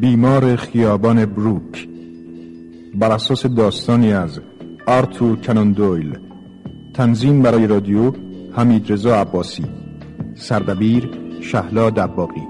بیمار 0.00 0.56
خیابان 0.56 1.26
بروک. 1.26 1.88
بر 2.94 3.10
اساس 3.10 3.46
داستانی 3.46 4.12
از 4.12 4.40
آرتور 4.86 5.36
کنان 5.36 5.72
دویل. 5.72 6.18
تنظیم 6.94 7.42
برای 7.42 7.66
رادیو 7.66 8.12
حمید 8.52 8.92
رضا 8.92 9.16
عباسی. 9.20 9.66
سردبیر 10.34 11.10
شهلا 11.40 11.90
دباقی 11.90 12.40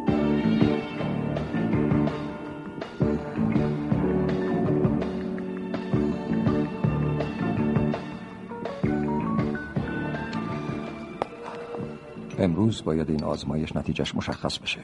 امروز 12.38 12.84
باید 12.84 13.10
این 13.10 13.24
آزمایش 13.24 13.76
نتیجهش 13.76 14.14
مشخص 14.14 14.58
بشه. 14.58 14.80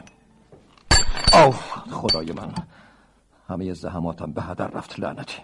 آه 1.34 1.52
خدای 1.90 2.32
من. 2.32 2.52
همه 3.48 3.72
زحماتم 3.72 4.32
به 4.32 4.42
هدر 4.42 4.66
رفت 4.68 5.00
لعنتی. 5.00 5.38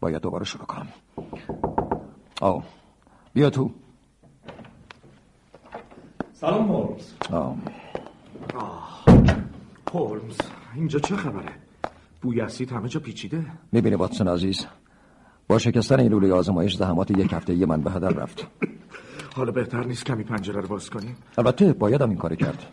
باید 0.00 0.22
دوباره 0.22 0.44
شروع 0.44 0.64
کنم. 0.64 0.88
آه. 2.40 2.62
بیا 3.34 3.50
تو. 3.50 3.70
سلام 6.32 6.68
هولمز. 6.68 7.12
آه. 7.32 7.56
هولمز 9.92 10.38
اینجا 10.74 10.98
چه 10.98 11.16
خبره؟ 11.16 11.52
بوی 12.22 12.40
اسید 12.40 12.72
همه 12.72 12.88
جا 12.88 13.00
پیچیده. 13.00 13.44
می‌بینی 13.72 13.96
واتسون 13.96 14.28
عزیز؟ 14.28 14.66
با 15.48 15.58
شکستن 15.58 16.00
این 16.00 16.08
لوله 16.12 16.32
آزمایش 16.34 16.76
زحمات 16.76 17.10
یک 17.10 17.32
هفته 17.32 17.54
یه 17.54 17.66
من 17.66 17.80
به 17.80 17.90
هدر 17.90 18.08
رفت. 18.08 18.46
حالا 19.36 19.52
بهتر 19.52 19.84
نیست 19.84 20.04
کمی 20.04 20.24
پنجره 20.24 20.60
رو 20.60 20.68
باز 20.68 20.90
کنیم؟ 20.90 21.16
البته 21.38 21.72
بایدم 21.72 22.08
این 22.08 22.18
کار 22.18 22.34
کرد. 22.34 22.66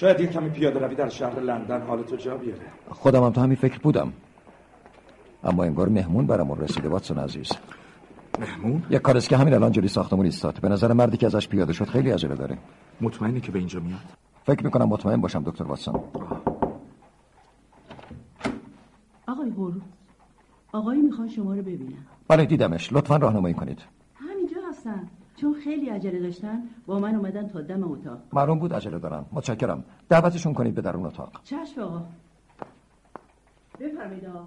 شاید 0.00 0.20
یه 0.20 0.26
کمی 0.26 0.50
پیاده 0.50 0.78
روی 0.78 0.94
در 0.94 1.08
شهر 1.08 1.40
لندن 1.40 1.86
حالتو 1.86 2.16
جا 2.16 2.36
بیاره. 2.36 2.62
خودم 2.90 3.22
هم 3.22 3.30
تو 3.30 3.40
همین 3.40 3.56
فکر 3.56 3.78
بودم. 3.78 4.12
اما 5.44 5.64
انگار 5.64 5.88
مهمون 5.88 6.26
برامون 6.26 6.58
رسیده 6.58 6.88
واتسون 6.88 7.18
عزیز. 7.18 7.52
مهمون؟ 8.38 8.82
یک 8.90 9.02
کار 9.02 9.16
است 9.16 9.28
که 9.28 9.36
همین 9.36 9.54
الان 9.54 9.72
جلوی 9.72 9.88
ساختمون 9.88 10.24
ایستاد. 10.24 10.60
به 10.60 10.68
نظر 10.68 10.92
مردی 10.92 11.16
که 11.16 11.26
ازش 11.26 11.48
پیاده 11.48 11.72
شد 11.72 11.84
خیلی 11.84 12.10
عجله 12.10 12.34
داره. 12.34 12.58
مطمئنی 13.00 13.40
که 13.40 13.52
به 13.52 13.58
اینجا 13.58 13.80
میاد؟ 13.80 14.00
فکر 14.46 14.64
می‌کنم 14.64 14.88
مطمئن 14.88 15.20
باشم 15.20 15.42
دکتر 15.42 15.64
واتسون. 15.64 16.00
آقای 19.28 19.50
هورو 19.50 19.80
آقایی 20.72 21.02
می‌خوان 21.02 21.28
شما 21.28 21.54
رو 21.54 21.62
ببینن. 21.62 22.06
بله 22.28 22.44
دیدمش. 22.46 22.92
لطفا 22.92 23.16
راهنمایی 23.16 23.54
کنید. 23.54 23.78
همینجا 24.14 24.56
هستن. 24.70 25.08
چون 25.40 25.54
خیلی 25.64 25.88
عجله 25.88 26.20
داشتن 26.20 26.62
با 26.86 26.98
من 26.98 27.14
اومدن 27.14 27.48
تا 27.48 27.60
دم 27.60 27.92
اتاق. 27.92 28.18
معلوم 28.32 28.58
بود 28.58 28.72
عجله 28.74 28.98
دارن. 28.98 29.24
متشکرم. 29.32 29.84
دعوتشون 30.08 30.54
کنید 30.54 30.74
به 30.74 30.82
درون 30.82 31.06
اتاق. 31.06 31.40
چشم 31.44 31.80
آقا. 31.80 32.02
بفرمایید 33.80 34.24
آقا. 34.26 34.46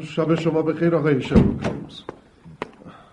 شب 0.00 0.34
شما 0.34 0.62
به 0.62 0.74
خیر 0.74 0.94
آقای 0.96 1.22
شروک 1.22 1.66
هولمز 1.66 2.00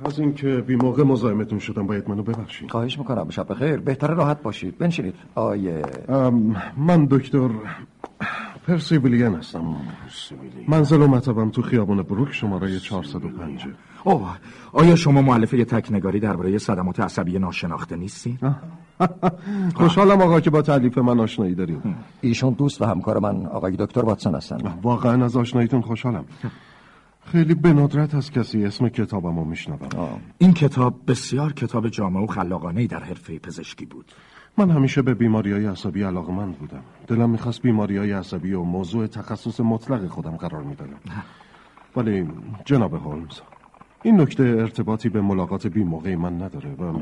از 0.05 0.19
اینکه 0.19 0.47
بی 0.47 0.75
موقع 0.75 1.03
مزاحمتون 1.03 1.59
شدم 1.59 1.87
باید 1.87 2.09
منو 2.09 2.23
ببخشید. 2.23 2.71
خواهش 2.71 2.99
می‌کنم. 2.99 3.29
شب 3.29 3.51
بخیر. 3.51 3.77
بهتره 3.77 4.13
راحت 4.13 4.41
باشید. 4.41 4.77
بنشینید. 4.77 5.15
آیه. 5.35 5.81
من 6.77 7.05
دکتر 7.11 7.49
پرسی 8.67 8.97
ویلیان 8.97 9.35
هستم 9.35 9.75
منزل 10.67 11.01
و 11.01 11.07
مطبم 11.07 11.49
تو 11.49 11.61
خیابان 11.61 12.01
بروک 12.01 12.33
شماره 12.33 12.79
405 12.79 13.67
اوه 14.03 14.37
آیا 14.73 14.95
شما 14.95 15.21
معلفه 15.21 15.65
تکنگاری 15.65 16.19
درباره 16.19 16.57
صدمات 16.57 16.99
عصبی 16.99 17.39
ناشناخته 17.39 17.95
نیستی؟ 17.95 18.39
خوشحالم 19.75 20.21
آقا 20.21 20.39
که 20.39 20.49
با 20.49 20.61
تعلیف 20.61 20.97
من 20.97 21.19
آشنایی 21.19 21.55
داریم. 21.55 21.95
ایشون 22.21 22.53
دوست 22.53 22.81
و 22.81 22.85
همکار 22.85 23.19
من 23.19 23.45
آقای 23.45 23.75
دکتر 23.79 24.05
واتسون 24.05 24.35
هستن. 24.35 24.79
واقعا 24.81 25.25
از 25.25 25.37
آشناییتون 25.37 25.81
خوشحالم. 25.81 26.25
خیلی 27.25 27.53
به 27.53 27.73
ندرت 27.73 28.15
از 28.15 28.31
کسی 28.31 28.65
اسم 28.65 28.89
کتابم 28.89 29.39
رو 29.39 29.45
میشنوم 29.45 29.89
این 30.37 30.53
کتاب 30.53 30.99
بسیار 31.07 31.53
کتاب 31.53 31.89
جامع 31.89 32.23
و 32.23 32.27
خلاقانه 32.27 32.87
در 32.87 33.03
حرفه 33.03 33.39
پزشکی 33.39 33.85
بود. 33.85 34.11
من 34.57 34.71
همیشه 34.71 35.01
به 35.01 35.13
بیماری 35.13 35.51
های 35.51 35.65
عصبی 35.65 36.03
علاقمند 36.03 36.57
بودم. 36.57 36.83
دلم 37.07 37.29
می‌خواست 37.29 37.61
بیماری 37.61 37.97
های 37.97 38.11
عصبی 38.11 38.53
و 38.53 38.63
موضوع 38.63 39.07
تخصص 39.07 39.59
مطلق 39.59 40.07
خودم 40.07 40.35
قرار 40.35 40.63
می‌دادم. 40.63 40.99
ولی 41.95 42.27
جناب 42.65 42.93
هولمز 42.93 43.39
این 44.03 44.21
نکته 44.21 44.43
ارتباطی 44.43 45.09
به 45.09 45.21
ملاقات 45.21 45.67
بی 45.67 45.83
موقع 45.83 46.15
من 46.15 46.33
نداره 46.41 46.75
و 46.75 46.93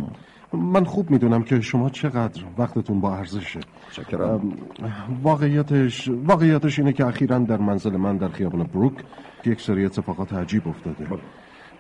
من 0.57 0.83
خوب 0.83 1.09
می‌دونم 1.09 1.43
که 1.43 1.61
شما 1.61 1.89
چقدر 1.89 2.43
وقتتون 2.57 2.99
با 2.99 3.15
ارزشه. 3.15 3.59
شکرم 3.91 4.53
واقعیتش 5.23 6.09
واقعیتش 6.09 6.79
اینه 6.79 6.93
که 6.93 7.05
اخیرا 7.05 7.39
در 7.39 7.57
منزل 7.57 7.97
من 7.97 8.17
در 8.17 8.27
خیابان 8.27 8.63
بروک 8.63 8.93
یک 9.45 9.61
سری 9.61 9.85
اتفاقات 9.85 10.33
عجیب 10.33 10.67
افتاده. 10.67 11.07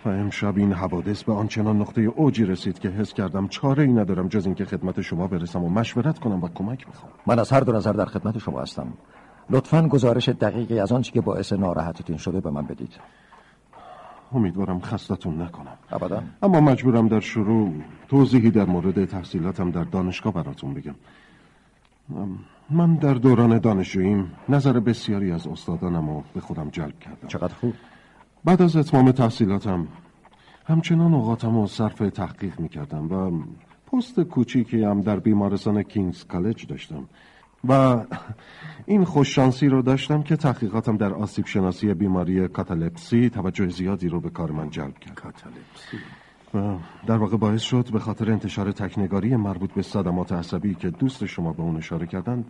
و 0.05 0.09
امشب 0.09 0.57
این 0.57 0.73
حوادث 0.73 1.23
به 1.23 1.33
آنچنان 1.33 1.77
نقطه 1.77 2.01
اوجی 2.01 2.45
رسید 2.45 2.79
که 2.79 2.89
حس 2.89 3.13
کردم 3.13 3.47
چاره 3.47 3.83
ای 3.83 3.93
ندارم 3.93 4.27
جز 4.27 4.45
اینکه 4.45 4.65
خدمت 4.65 5.01
شما 5.01 5.27
برسم 5.27 5.63
و 5.63 5.69
مشورت 5.69 6.19
کنم 6.19 6.43
و 6.43 6.47
کمک 6.47 6.87
می‌خوام 6.87 7.11
من 7.27 7.39
از 7.39 7.51
هر 7.51 7.59
دو 7.59 7.71
نظر 7.71 7.93
در 7.93 8.05
خدمت 8.05 8.37
شما 8.37 8.61
هستم. 8.61 8.93
لطفا 9.49 9.87
گزارش 9.87 10.29
دقیقی 10.29 10.79
از 10.79 10.91
آنچه 10.91 11.11
که 11.11 11.21
باعث 11.21 11.53
ناراحتتون 11.53 12.17
شده 12.17 12.39
به 12.39 12.51
من 12.51 12.65
بدید. 12.65 12.99
امیدوارم 14.33 14.79
خستتون 14.79 15.41
نکنم. 15.41 15.77
ابدا. 15.91 16.23
اما 16.41 16.61
مجبورم 16.61 17.07
در 17.07 17.19
شروع 17.19 17.73
توضیحی 18.07 18.51
در 18.51 18.65
مورد 18.65 19.05
تحصیلاتم 19.05 19.71
در 19.71 19.83
دانشگاه 19.83 20.33
براتون 20.33 20.73
بگم. 20.73 20.95
من 22.69 22.95
در 22.95 23.13
دوران 23.13 23.57
دانشجوییم 23.57 24.31
نظر 24.49 24.79
بسیاری 24.79 25.31
از 25.31 25.47
استادانم 25.47 26.09
رو 26.09 26.23
به 26.33 26.41
خودم 26.41 26.69
جلب 26.69 26.99
کردم. 26.99 27.27
چقدر 27.27 27.53
خوب. 27.53 27.73
بعد 28.45 28.61
از 28.61 28.75
اتمام 28.75 29.11
تحصیلاتم 29.11 29.87
همچنان 30.65 31.13
اوقاتم 31.13 31.55
رو 31.55 31.67
صرف 31.67 31.97
تحقیق 31.97 32.59
می‌کردم 32.59 33.11
و 33.11 33.43
پست 33.91 34.19
کوچیکی 34.19 34.83
هم 34.83 35.01
در 35.01 35.19
بیمارستان 35.19 35.83
کینگز 35.83 36.25
کالج 36.25 36.67
داشتم. 36.67 37.05
و 37.67 38.01
این 38.85 39.03
خوششانسی 39.03 39.67
رو 39.67 39.81
داشتم 39.81 40.23
که 40.23 40.35
تحقیقاتم 40.35 40.97
در 40.97 41.13
آسیب 41.13 41.45
شناسی 41.45 41.93
بیماری 41.93 42.47
کاتالپسی 42.47 43.29
توجه 43.29 43.69
زیادی 43.69 44.09
رو 44.09 44.19
به 44.19 44.29
کار 44.29 44.51
من 44.51 44.69
جلب 44.69 44.97
کرد. 44.97 45.43
و 46.53 46.75
در 47.07 47.17
واقع 47.17 47.37
باعث 47.37 47.61
شد 47.61 47.91
به 47.91 47.99
خاطر 47.99 48.31
انتشار 48.31 48.71
تکنگاری 48.71 49.35
مربوط 49.35 49.73
به 49.73 49.81
صدمات 49.81 50.31
عصبی 50.31 50.75
که 50.75 50.89
دوست 50.89 51.25
شما 51.25 51.53
به 51.53 51.61
اون 51.61 51.77
اشاره 51.77 52.07
کردن 52.07 52.45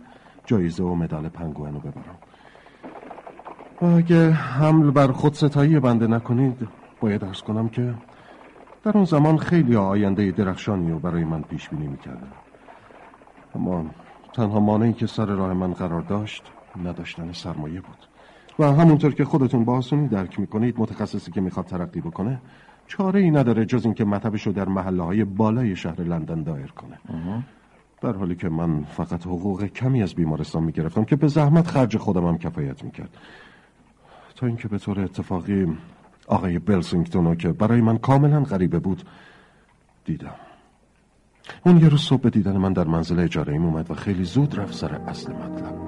جایزه 0.46 0.82
و 0.82 0.94
مدال 0.94 1.28
پنگوئن 1.28 1.74
رو 1.74 1.80
ببرم. 1.80 2.18
و 3.82 3.84
اگه 3.84 4.30
حمل 4.30 4.90
بر 4.90 5.12
خود 5.12 5.34
ستایی 5.34 5.80
بنده 5.80 6.06
نکنید 6.06 6.68
باید 7.00 7.24
ارز 7.24 7.40
کنم 7.40 7.68
که 7.68 7.94
در 8.84 8.92
اون 8.94 9.04
زمان 9.04 9.38
خیلی 9.38 9.76
آینده 9.76 10.30
درخشانی 10.30 10.90
رو 10.90 10.98
برای 10.98 11.24
من 11.24 11.42
پیش 11.42 11.68
بینی 11.68 11.86
می‌کردن. 11.86 12.32
اما 13.54 13.86
تنها 14.34 14.60
مانعی 14.60 14.92
که 14.92 15.06
سر 15.06 15.26
راه 15.26 15.52
من 15.52 15.72
قرار 15.72 16.00
داشت 16.00 16.42
نداشتن 16.84 17.32
سرمایه 17.32 17.80
بود. 17.80 17.96
و 18.58 18.72
همونطور 18.72 19.14
که 19.14 19.24
خودتون 19.24 19.64
با 19.64 19.76
آسونی 19.76 20.08
درک 20.08 20.40
می‌کنید 20.40 20.74
متخصصی 20.78 21.30
که 21.30 21.40
می‌خواد 21.40 21.66
ترقی 21.66 22.00
بکنه 22.00 22.40
چاره 22.86 23.20
ای 23.20 23.30
نداره 23.30 23.64
جز 23.64 23.84
اینکه 23.84 24.04
مطبش 24.04 24.46
رو 24.46 24.52
در 24.52 24.68
محله 24.68 25.02
های 25.02 25.24
بالای 25.24 25.76
شهر 25.76 26.00
لندن 26.00 26.42
دایر 26.42 26.66
کنه. 26.66 26.98
در 28.00 28.12
حالی 28.12 28.34
که 28.34 28.48
من 28.48 28.84
فقط 28.84 29.26
حقوق 29.26 29.64
کمی 29.64 30.02
از 30.02 30.14
بیمارستان 30.14 30.62
می‌گرفتم 30.62 31.04
که 31.04 31.16
به 31.16 31.28
زحمت 31.28 31.66
خرج 31.66 31.96
خودم 31.96 32.26
هم 32.26 32.38
کفایت 32.38 32.84
می‌کرد. 32.84 33.16
تا 34.36 34.46
اینکه 34.46 34.68
به 34.68 34.78
طور 34.78 35.00
اتفاقی 35.00 35.78
آقای 36.26 36.58
بلسینگتون 36.58 37.36
که 37.36 37.48
برای 37.48 37.80
من 37.80 37.98
کاملا 37.98 38.42
غریبه 38.42 38.78
بود 38.78 39.02
دیدم. 40.04 40.34
اون 41.66 41.80
یه 41.80 41.88
روز 41.88 42.00
صبح 42.00 42.20
به 42.20 42.30
دیدن 42.30 42.56
من 42.56 42.72
در 42.72 42.84
منزل 42.84 43.20
اجاره 43.20 43.52
ایم 43.52 43.64
اومد 43.64 43.90
و 43.90 43.94
خیلی 43.94 44.24
زود 44.24 44.58
رفت 44.58 44.74
سر 44.74 44.94
اصل 44.94 45.32
مطلب. 45.32 45.82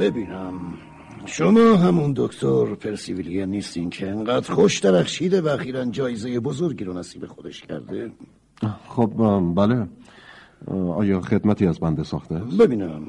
ببینم. 0.00 0.54
شما 1.26 1.76
همون 1.76 2.14
دکتر 2.16 2.74
پرسیویلیا 2.74 3.44
نیستین 3.44 3.90
که 3.90 4.10
انقدر 4.10 4.54
خوش 4.54 4.78
درخشیده 4.78 5.40
و 5.40 5.48
اخیرا 5.48 5.84
جایزه 5.84 6.40
بزرگی 6.40 6.84
رو 6.84 6.98
نصیب 6.98 7.26
خودش 7.26 7.62
کرده؟ 7.62 8.12
خب 8.88 9.12
بله. 9.56 9.88
آیا 10.96 11.20
خدمتی 11.20 11.66
از 11.66 11.80
بنده 11.80 12.02
ساخته 12.02 12.34
است؟ 12.34 12.56
ببینم. 12.56 13.02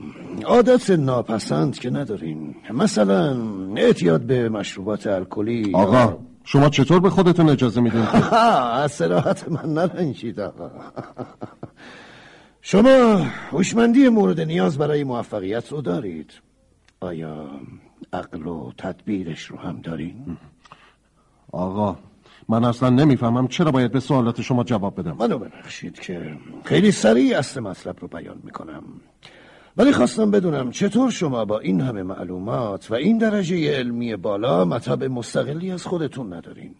عادت 0.45 0.89
ناپسند 0.89 1.79
که 1.79 1.89
ندارین. 1.89 2.55
مثلا 2.73 3.37
اعتیاد 3.75 4.21
به 4.21 4.49
مشروبات 4.49 5.07
الکلی 5.07 5.69
یا- 5.69 5.77
آقا 5.77 6.17
شما 6.43 6.69
چطور 6.69 6.99
به 6.99 7.09
خودتون 7.09 7.49
اجازه 7.49 7.81
میدین؟ 7.81 8.01
از 8.83 8.91
سراحت 8.91 9.49
من 9.51 9.73
نرنجید 9.73 10.39
آقا. 10.39 10.71
شما 12.61 13.15
هوشمندی 13.51 14.09
مورد 14.09 14.41
نیاز 14.41 14.77
برای 14.77 15.03
موفقیت 15.03 15.71
رو 15.71 15.81
دارید. 15.81 16.31
آیا 17.01 17.49
عقل 18.13 18.47
و 18.47 18.71
تدبیرش 18.77 19.45
رو 19.45 19.57
هم 19.57 19.79
دارین؟ 19.83 20.37
آقا 21.51 21.95
من 22.53 22.63
اصلا 22.65 22.89
نمی‌فهمم 22.89 23.47
چرا 23.47 23.71
باید 23.71 23.91
به 23.91 23.99
سوالات 23.99 24.41
شما 24.41 24.63
جواب 24.63 24.99
بدم. 24.99 25.15
منو 25.19 25.37
ببخشید 25.39 25.99
که 25.99 26.37
خیلی 26.63 26.91
سریع 26.91 27.37
اصل 27.37 27.59
مطلب 27.59 27.95
رو 27.99 28.07
بیان 28.07 28.37
می‌کنم. 28.43 28.83
ولی 29.77 29.91
خواستم 29.91 30.31
بدونم 30.31 30.71
چطور 30.71 31.11
شما 31.11 31.45
با 31.45 31.59
این 31.59 31.81
همه 31.81 32.03
معلومات 32.03 32.91
و 32.91 32.93
این 32.93 33.17
درجه 33.17 33.77
علمی 33.77 34.15
بالا 34.15 34.65
مطب 34.65 35.03
مستقلی 35.03 35.71
از 35.71 35.85
خودتون 35.85 36.33
ندارین؟ 36.33 36.75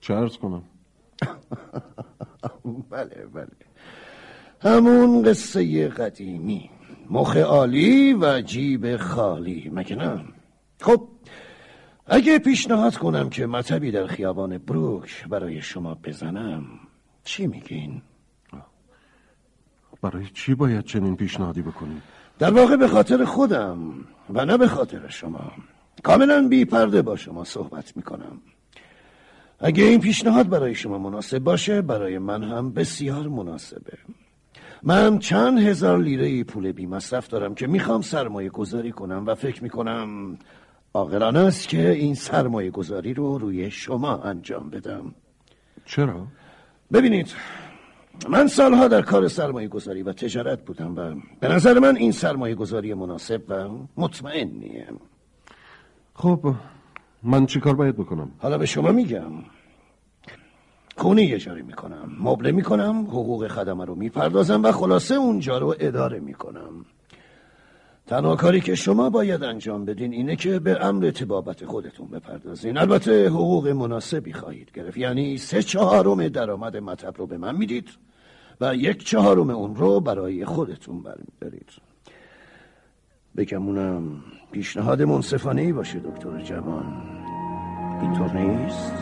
چه 0.00 0.14
ارز 0.14 0.36
کنم؟ 0.36 0.62
بله 2.90 3.26
بله. 3.34 3.46
همون 4.60 5.22
قصه 5.22 5.88
قدیمی. 5.88 6.70
مخ 7.10 7.36
عالی 7.36 8.14
و 8.14 8.40
جیب 8.40 8.96
خالی. 8.96 9.70
مگه 9.74 9.96
نه؟ 9.96 10.24
خب 10.80 11.08
اگه 12.06 12.38
پیشنهاد 12.38 12.96
کنم 12.96 13.30
که 13.30 13.46
مطبی 13.46 13.90
در 13.90 14.06
خیابان 14.06 14.58
بروک 14.58 15.28
برای 15.28 15.62
شما 15.62 15.94
بزنم 15.94 16.64
چی 17.24 17.46
میگین؟ 17.46 18.02
برای 20.02 20.26
چی 20.34 20.54
باید 20.54 20.84
چنین 20.84 21.16
پیشنهادی 21.16 21.62
بکنی؟ 21.62 22.02
در 22.38 22.50
واقع 22.50 22.76
به 22.76 22.88
خاطر 22.88 23.24
خودم 23.24 23.78
و 24.34 24.44
نه 24.44 24.56
به 24.56 24.68
خاطر 24.68 25.08
شما 25.08 25.52
کاملا 26.02 26.48
بی 26.48 26.64
پرده 26.64 27.02
با 27.02 27.16
شما 27.16 27.44
صحبت 27.44 27.96
می‌کنم 27.96 28.40
اگه 29.60 29.84
این 29.84 30.00
پیشنهاد 30.00 30.48
برای 30.48 30.74
شما 30.74 30.98
مناسب 30.98 31.38
باشه 31.38 31.82
برای 31.82 32.18
من 32.18 32.42
هم 32.42 32.72
بسیار 32.72 33.28
مناسبه 33.28 33.98
من 34.82 35.18
چند 35.18 35.58
هزار 35.58 35.98
لیره 35.98 36.44
پول 36.44 36.72
بی 36.72 36.86
مصرف 36.86 37.28
دارم 37.28 37.54
که 37.54 37.66
می‌خوام 37.66 38.02
سرمایه 38.02 38.48
گذاری 38.48 38.92
کنم 38.92 39.24
و 39.26 39.34
فکر 39.34 39.62
می‌کنم 39.62 40.38
آقلانه 40.96 41.38
است 41.38 41.68
که 41.68 41.90
این 41.90 42.14
سرمایه 42.14 42.70
گذاری 42.70 43.14
رو 43.14 43.38
روی 43.38 43.70
شما 43.70 44.16
انجام 44.16 44.70
بدم 44.70 45.14
چرا؟ 45.84 46.26
ببینید 46.92 47.34
من 48.28 48.46
سالها 48.46 48.88
در 48.88 49.02
کار 49.02 49.28
سرمایه 49.28 49.68
گذاری 49.68 50.02
و 50.02 50.12
تجارت 50.12 50.64
بودم 50.64 50.96
و 50.96 51.14
به 51.40 51.48
نظر 51.48 51.78
من 51.78 51.96
این 51.96 52.12
سرمایه 52.12 52.54
گذاری 52.54 52.94
مناسب 52.94 53.42
و 53.48 53.68
مطمئنیه 53.96 54.86
خب 56.14 56.54
من 57.22 57.46
چی 57.46 57.60
کار 57.60 57.74
باید 57.74 57.96
بکنم؟ 57.96 58.30
حالا 58.38 58.58
به 58.58 58.66
شما 58.66 58.92
میگم 58.92 59.32
خونه 60.96 61.28
اجاره 61.32 61.62
می‌کنم 61.62 62.16
مبله 62.20 62.52
می‌کنم 62.52 63.04
حقوق 63.08 63.48
خدمه 63.48 63.84
رو 63.84 63.94
می‌پردازم 63.94 64.62
و 64.62 64.72
خلاصه 64.72 65.14
اونجا 65.14 65.58
رو 65.58 65.74
اداره 65.80 66.20
می‌کنم 66.20 66.84
تنها 68.06 68.36
کاری 68.36 68.60
که 68.60 68.74
شما 68.74 69.10
باید 69.10 69.42
انجام 69.42 69.84
بدین 69.84 70.12
اینه 70.12 70.36
که 70.36 70.58
به 70.58 70.84
امر 70.84 71.10
تبابت 71.10 71.64
خودتون 71.64 72.08
بپردازین. 72.08 72.78
البته 72.78 73.28
حقوق 73.28 73.68
مناسبی 73.68 74.32
خواهید 74.32 74.72
گرفت. 74.74 74.96
یعنی 74.96 75.38
سه 75.38 75.62
چهارم 75.62 76.28
درآمد 76.28 76.76
مطب 76.76 77.14
رو 77.16 77.26
به 77.26 77.38
من 77.38 77.56
می‌دید 77.56 77.88
و 78.60 78.74
یک 78.74 79.04
چهارم 79.04 79.50
اون 79.50 79.76
رو 79.76 80.00
برای 80.00 80.44
خودتون 80.44 81.02
برمیدارید. 81.02 81.68
بگمونم 83.36 84.24
پیشنهاد 84.52 85.02
منصفانه 85.02 85.62
ای 85.62 85.72
باشه 85.72 85.98
دکتر 85.98 86.42
جوان. 86.42 87.02
اینطور 88.02 88.32
نیست؟ 88.32 88.92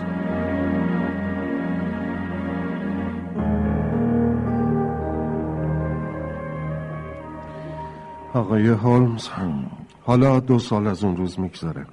آقای 8.34 8.68
هولمز 8.68 9.28
حالا 10.02 10.40
دو 10.40 10.58
سال 10.58 10.86
از 10.86 11.04
اون 11.04 11.16
روز 11.16 11.40
میگذره. 11.40 11.86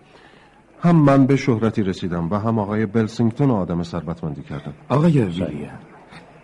هم 0.82 0.96
من 0.96 1.26
به 1.26 1.36
شهرتی 1.36 1.84
رسیدم 1.84 2.30
و 2.30 2.36
هم 2.36 2.60
آقای 2.60 2.86
بلسینگتون 2.86 3.52
آدم 3.52 3.84
ثروتمندی 3.84 4.42
کردم. 4.42 4.74
آقای 4.90 5.22
ویلیام 5.22 5.80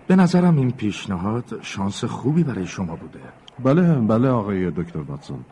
به 0.08 0.16
نظرم 0.16 0.58
این 0.58 0.72
پیشنهاد 0.72 1.60
شانس 1.62 2.04
خوبی 2.04 2.44
برای 2.44 2.68
شما 2.68 2.96
بوده. 2.96 3.20
بله 3.64 3.94
بله 3.94 4.30
آقای 4.30 4.72
دکتر 4.72 5.00
واتسون. 5.00 5.46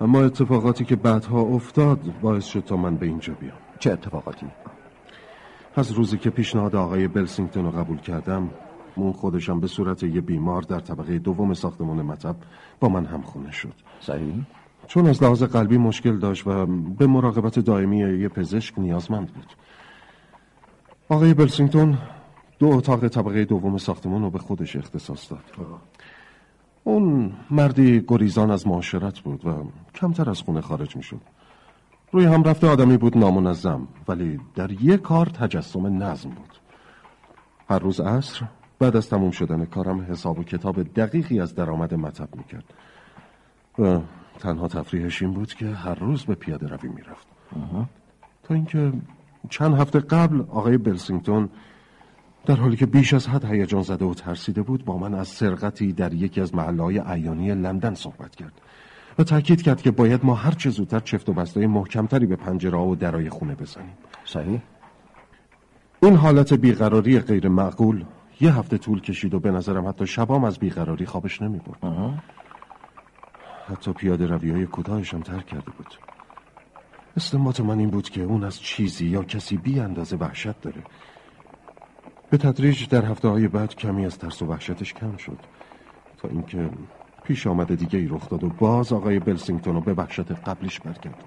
اما 0.00 0.20
اتفاقاتی 0.20 0.84
که 0.84 0.96
بعدها 0.96 1.40
افتاد 1.40 2.00
باعث 2.22 2.44
شد 2.44 2.64
تا 2.64 2.76
من 2.76 2.96
به 2.96 3.06
اینجا 3.06 3.34
بیام. 3.34 3.56
چه 3.78 3.92
اتفاقاتی؟ 3.92 4.46
از 5.76 5.92
روزی 5.92 6.18
که 6.18 6.30
پیشنهاد 6.30 6.76
آقای 6.76 7.08
بلسینگتون 7.08 7.64
رو 7.64 7.70
قبول 7.70 7.98
کردم 7.98 8.50
اون 8.94 9.12
خودشم 9.12 9.60
به 9.60 9.66
صورت 9.66 10.02
یه 10.02 10.20
بیمار 10.20 10.62
در 10.62 10.80
طبقه 10.80 11.18
دوم 11.18 11.54
ساختمان 11.54 12.02
مطب 12.02 12.36
با 12.80 12.88
من 12.88 13.04
همخونه 13.06 13.50
شد. 13.50 13.74
صحیح؟ 14.00 14.46
چون 14.86 15.06
از 15.06 15.22
لحاظ 15.22 15.42
قلبی 15.42 15.78
مشکل 15.78 16.18
داشت 16.18 16.46
و 16.46 16.66
به 16.66 17.06
مراقبت 17.06 17.58
دائمی 17.58 17.98
یه 17.98 18.28
پزشک 18.28 18.78
نیازمند 18.78 19.32
بود. 19.32 19.46
آقای 21.08 21.34
بلسینگتون 21.34 21.98
دو 22.58 22.66
اتاق 22.66 23.08
طبقه 23.08 23.44
دوم 23.44 23.78
ساختمان 23.78 24.22
رو 24.22 24.30
به 24.30 24.38
خودش 24.38 24.76
اختصاص 24.76 25.30
داد. 25.30 25.44
اون 26.84 27.32
مردی 27.50 28.04
گریزان 28.08 28.50
از 28.50 28.66
معاشرت 28.66 29.20
بود 29.20 29.46
و 29.46 29.64
کمتر 29.94 30.30
از 30.30 30.40
خونه 30.42 30.60
خارج 30.60 30.96
می 30.96 31.02
شد 31.02 31.20
روی 32.12 32.24
هم 32.24 32.42
رفته 32.42 32.66
آدمی 32.66 32.96
بود 32.96 33.18
نامنظم 33.18 33.88
ولی 34.08 34.40
در 34.54 34.72
یک 34.72 35.02
کار 35.02 35.26
تجسم 35.26 36.02
نظم 36.02 36.30
بود. 36.30 36.58
هر 37.68 37.78
روز 37.78 38.00
عصر 38.00 38.46
بعد 38.82 38.96
از 38.96 39.08
تموم 39.08 39.30
شدن 39.30 39.64
کارم 39.64 40.00
حساب 40.00 40.38
و 40.38 40.42
کتاب 40.42 40.82
دقیقی 40.82 41.40
از 41.40 41.54
درآمد 41.54 41.94
مطب 41.94 42.28
می‌کرد. 42.36 42.64
و 43.78 44.00
تنها 44.38 44.68
تفریحش 44.68 45.22
این 45.22 45.32
بود 45.32 45.54
که 45.54 45.66
هر 45.66 45.94
روز 45.94 46.24
به 46.24 46.34
پیاده 46.34 46.68
روی 46.68 46.88
می‌رفت. 46.88 47.26
تا 48.42 48.54
اینکه 48.54 48.92
چند 49.50 49.74
هفته 49.74 50.00
قبل 50.00 50.40
آقای 50.40 50.78
بلسینگتون 50.78 51.48
در 52.46 52.56
حالی 52.56 52.76
که 52.76 52.86
بیش 52.86 53.14
از 53.14 53.28
حد 53.28 53.44
هیجان 53.44 53.82
زده 53.82 54.04
و 54.04 54.14
ترسیده 54.14 54.62
بود 54.62 54.84
با 54.84 54.98
من 54.98 55.14
از 55.14 55.28
سرقتی 55.28 55.92
در 55.92 56.14
یکی 56.14 56.40
از 56.40 56.54
محلهای 56.54 56.98
عیانی 56.98 57.54
لندن 57.54 57.94
صحبت 57.94 58.36
کرد 58.36 58.60
و 59.18 59.24
تاکید 59.24 59.62
کرد 59.62 59.82
که 59.82 59.90
باید 59.90 60.24
ما 60.24 60.34
هر 60.34 60.50
چه 60.50 60.70
زودتر 60.70 61.00
چفت 61.00 61.28
و 61.28 61.32
بستای 61.32 61.66
محکمتری 61.66 62.26
به 62.26 62.36
پنجره 62.36 62.78
و 62.78 62.94
درای 62.94 63.30
خونه 63.30 63.54
بزنیم. 63.54 63.94
صحیح؟ 64.24 64.60
این 66.02 66.16
حالت 66.16 66.52
بیقراری 66.52 67.18
غیر 67.18 67.48
معقول 67.48 68.04
یه 68.42 68.54
هفته 68.54 68.78
طول 68.78 69.00
کشید 69.00 69.34
و 69.34 69.40
به 69.40 69.50
نظرم 69.50 69.88
حتی 69.88 70.06
شبام 70.06 70.44
از 70.44 70.58
بیقراری 70.58 71.06
خوابش 71.06 71.42
نمی 71.42 71.58
برد 71.58 72.22
حتی 73.66 73.92
پیاده 73.92 74.26
روی 74.26 74.50
های 74.50 74.66
کوتاهشم 74.66 75.20
ترک 75.20 75.46
کرده 75.46 75.70
بود. 75.70 75.94
استمات 77.16 77.60
من 77.60 77.78
این 77.78 77.90
بود 77.90 78.10
که 78.10 78.22
اون 78.22 78.44
از 78.44 78.60
چیزی 78.60 79.06
یا 79.06 79.22
کسی 79.22 79.56
بی 79.56 79.80
اندازه 79.80 80.16
وحشت 80.16 80.60
داره. 80.60 80.82
به 82.30 82.38
تدریج 82.38 82.88
در 82.88 83.04
هفته 83.04 83.28
های 83.28 83.48
بعد 83.48 83.74
کمی 83.74 84.06
از 84.06 84.18
ترس 84.18 84.42
و 84.42 84.46
وحشتش 84.46 84.94
کم 84.94 85.16
شد. 85.16 85.38
تا 86.18 86.28
اینکه 86.28 86.70
پیش 87.24 87.46
آمده 87.46 87.76
دیگه 87.76 87.98
ای 87.98 88.06
رخ 88.06 88.28
داد 88.28 88.44
و 88.44 88.48
باز 88.48 88.92
آقای 88.92 89.18
بلسینگتون 89.18 89.74
رو 89.74 89.80
به 89.80 89.94
وحشت 89.94 90.32
قبلیش 90.32 90.80
برگرد 90.80 91.24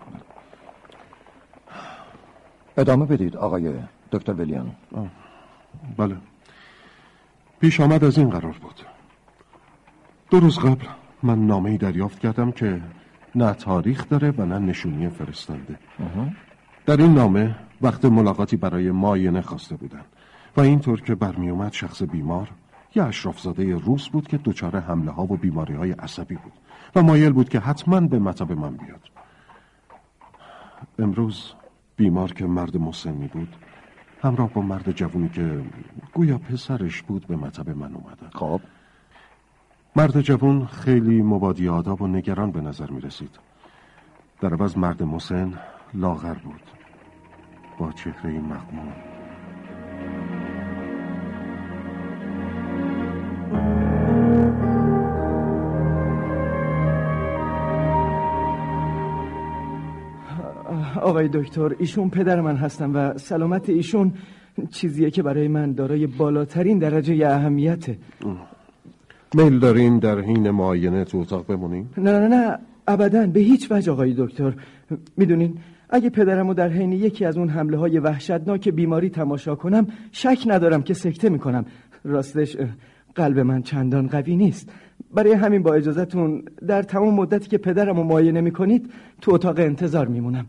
ادامه 2.77 3.05
بدید 3.05 3.37
آقای 3.37 3.73
دکتر 4.11 4.33
ویلیان. 4.33 4.75
بله. 5.97 6.15
پیش 7.65 7.79
آمد 7.79 8.03
از 8.03 8.17
این 8.17 8.29
قرار 8.29 8.55
بود. 8.61 8.81
دو 10.29 10.39
روز 10.39 10.59
قبل 10.59 10.85
من 11.23 11.47
نامه 11.47 11.69
ای 11.69 11.77
دریافت 11.77 12.19
کردم 12.19 12.51
که 12.51 12.81
نه 13.35 13.53
تاریخ 13.53 14.09
داره 14.09 14.31
و 14.37 14.45
نه 14.45 14.59
نشونی 14.59 15.09
فرستنده. 15.09 15.79
در 16.85 16.97
این 16.97 17.13
نامه 17.13 17.55
وقت 17.81 18.05
ملاقاتی 18.05 18.57
برای 18.57 18.91
ماینه 18.91 19.41
خواسته 19.41 19.75
بودن 19.75 20.01
و 20.57 20.61
اینطور 20.61 21.01
که 21.01 21.15
برمی 21.15 21.49
اومد 21.49 21.73
شخص 21.73 22.03
بیمار 22.03 22.49
یه 22.95 23.03
اشرافزاده 23.03 23.75
روس 23.75 24.09
بود 24.09 24.27
که 24.27 24.37
دچار 24.37 24.79
حمله 24.79 25.11
ها 25.11 25.23
و 25.23 25.37
بیماری 25.37 25.73
های 25.73 25.91
عصبی 25.91 26.35
بود 26.35 26.53
و 26.95 27.03
مایل 27.03 27.31
بود 27.31 27.49
که 27.49 27.59
حتما 27.59 27.99
به 27.99 28.19
مطب 28.19 28.51
من 28.51 28.75
بیاد. 28.75 29.01
امروز 30.99 31.53
بیمار 31.95 32.33
که 32.33 32.45
مرد 32.45 32.77
مسنی 32.77 33.27
بود 33.27 33.55
همراه 34.21 34.53
با 34.53 34.61
مرد 34.61 34.91
جوونی 34.91 35.29
که 35.29 35.63
گویا 36.13 36.37
پسرش 36.37 37.01
بود 37.01 37.27
به 37.27 37.35
مطب 37.35 37.69
من 37.69 37.93
اومدن 37.95 38.29
خب. 38.33 38.61
مرد 39.95 40.21
جوون 40.21 40.65
خیلی 40.65 41.21
مبادی 41.21 41.67
آداب 41.67 42.01
و 42.01 42.07
نگران 42.07 42.51
به 42.51 42.61
نظر 42.61 42.91
می 42.91 43.01
رسید. 43.01 43.39
در 44.41 44.53
عوض 44.53 44.77
مرد 44.77 45.03
مسن 45.03 45.53
لاغر 45.93 46.33
بود. 46.33 46.61
با 47.79 47.91
چهره 47.91 48.39
مغموم. 48.39 49.14
آقای 61.05 61.29
دکتر 61.33 61.75
ایشون 61.79 62.09
پدر 62.09 62.41
من 62.41 62.55
هستن 62.55 62.91
و 62.91 63.17
سلامت 63.17 63.69
ایشون 63.69 64.13
چیزیه 64.71 65.11
که 65.11 65.23
برای 65.23 65.47
من 65.47 65.71
دارای 65.71 66.07
بالاترین 66.07 66.77
درجه 66.79 67.27
اهمیته. 67.27 67.97
میل 69.33 69.59
دارین 69.59 69.99
در 69.99 70.19
حین 70.19 70.49
معاینه 70.49 71.03
تو 71.05 71.17
اتاق 71.17 71.47
بمونین؟ 71.47 71.85
نه 71.97 72.19
نه 72.19 72.27
نه 72.27 72.57
ابدا 72.87 73.27
به 73.27 73.39
هیچ 73.39 73.71
وجه 73.71 73.91
آقای 73.91 74.15
دکتر. 74.17 74.53
می‌دونین 75.17 75.57
اگه 75.89 76.09
پدرمو 76.09 76.53
در 76.53 76.69
حین 76.69 76.91
یکی 76.91 77.25
از 77.25 77.37
اون 77.37 77.49
حمله 77.49 77.77
های 77.77 77.99
وحشتناک 77.99 78.69
بیماری 78.69 79.09
تماشا 79.09 79.55
کنم 79.55 79.87
شک 80.11 80.43
ندارم 80.47 80.81
که 80.81 80.93
سکته 80.93 81.29
می‌کنم. 81.29 81.65
راستش 82.03 82.57
قلب 83.15 83.39
من 83.39 83.61
چندان 83.61 84.07
قوی 84.07 84.35
نیست. 84.35 84.69
برای 85.13 85.33
همین 85.33 85.63
با 85.63 85.73
اجازهتون 85.73 86.43
در 86.67 86.81
تمام 86.81 87.13
مدتی 87.13 87.49
که 87.49 87.57
پدرمو 87.57 88.03
معاینه 88.03 88.41
می‌کنید 88.41 88.89
تو 89.21 89.33
اتاق 89.33 89.59
انتظار 89.59 90.07
میمونم. 90.07 90.45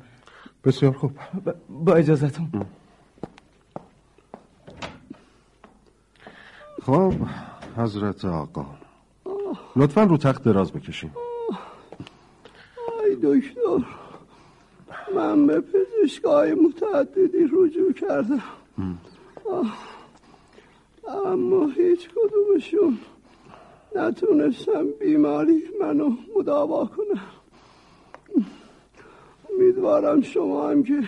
بسیار 0.67 0.93
خوب. 0.93 1.13
با 1.69 1.95
اجازهتون 1.95 2.51
خب 6.83 7.13
حضرت 7.77 8.25
آقا. 8.25 8.67
لطفا 9.77 10.03
رو 10.05 10.17
تخت 10.17 10.45
دراز 10.45 10.73
بکشین. 10.73 11.11
ای 13.05 13.17
دکتر 13.23 13.87
من 15.15 15.47
به 15.47 15.61
پزشکای 15.61 16.55
متعددی 16.55 17.45
رجوع 17.53 17.93
کردم. 17.93 18.43
اما 21.27 21.67
هیچ 21.67 22.09
کدومشون 22.09 22.99
نتونستم 23.97 24.87
بیماری 25.01 25.63
منو 25.81 26.11
مداوا 26.37 26.87
کنم 26.87 27.23
امیدوارم 29.57 30.21
شما 30.21 30.71
هم 30.71 30.83
که 30.83 31.03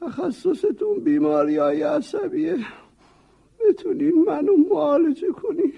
تخصصتون 0.00 1.00
بیماری 1.04 1.56
های 1.56 1.82
عصبیه 1.82 2.56
بتونین 3.68 4.24
منو 4.26 4.52
معالجه 4.70 5.28
کنین. 5.28 5.72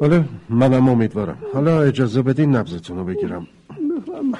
بله 0.00 0.24
منم 0.48 0.88
امیدوارم. 0.88 1.38
حالا 1.52 1.82
اجازه 1.82 2.22
بدین 2.22 2.56
نبزتون 2.56 2.98
رو 2.98 3.04
بگیرم. 3.04 3.46
بفهم 3.70 4.32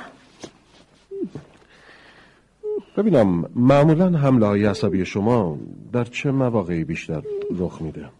ببینم 2.96 3.50
معمولا 3.54 4.18
حمله 4.18 4.46
های 4.46 4.64
عصبی 4.64 5.04
شما 5.04 5.58
در 5.92 6.04
چه 6.04 6.30
مواقعی 6.30 6.84
بیشتر 6.84 7.22
رخ 7.58 7.82
میده؟ 7.82 8.10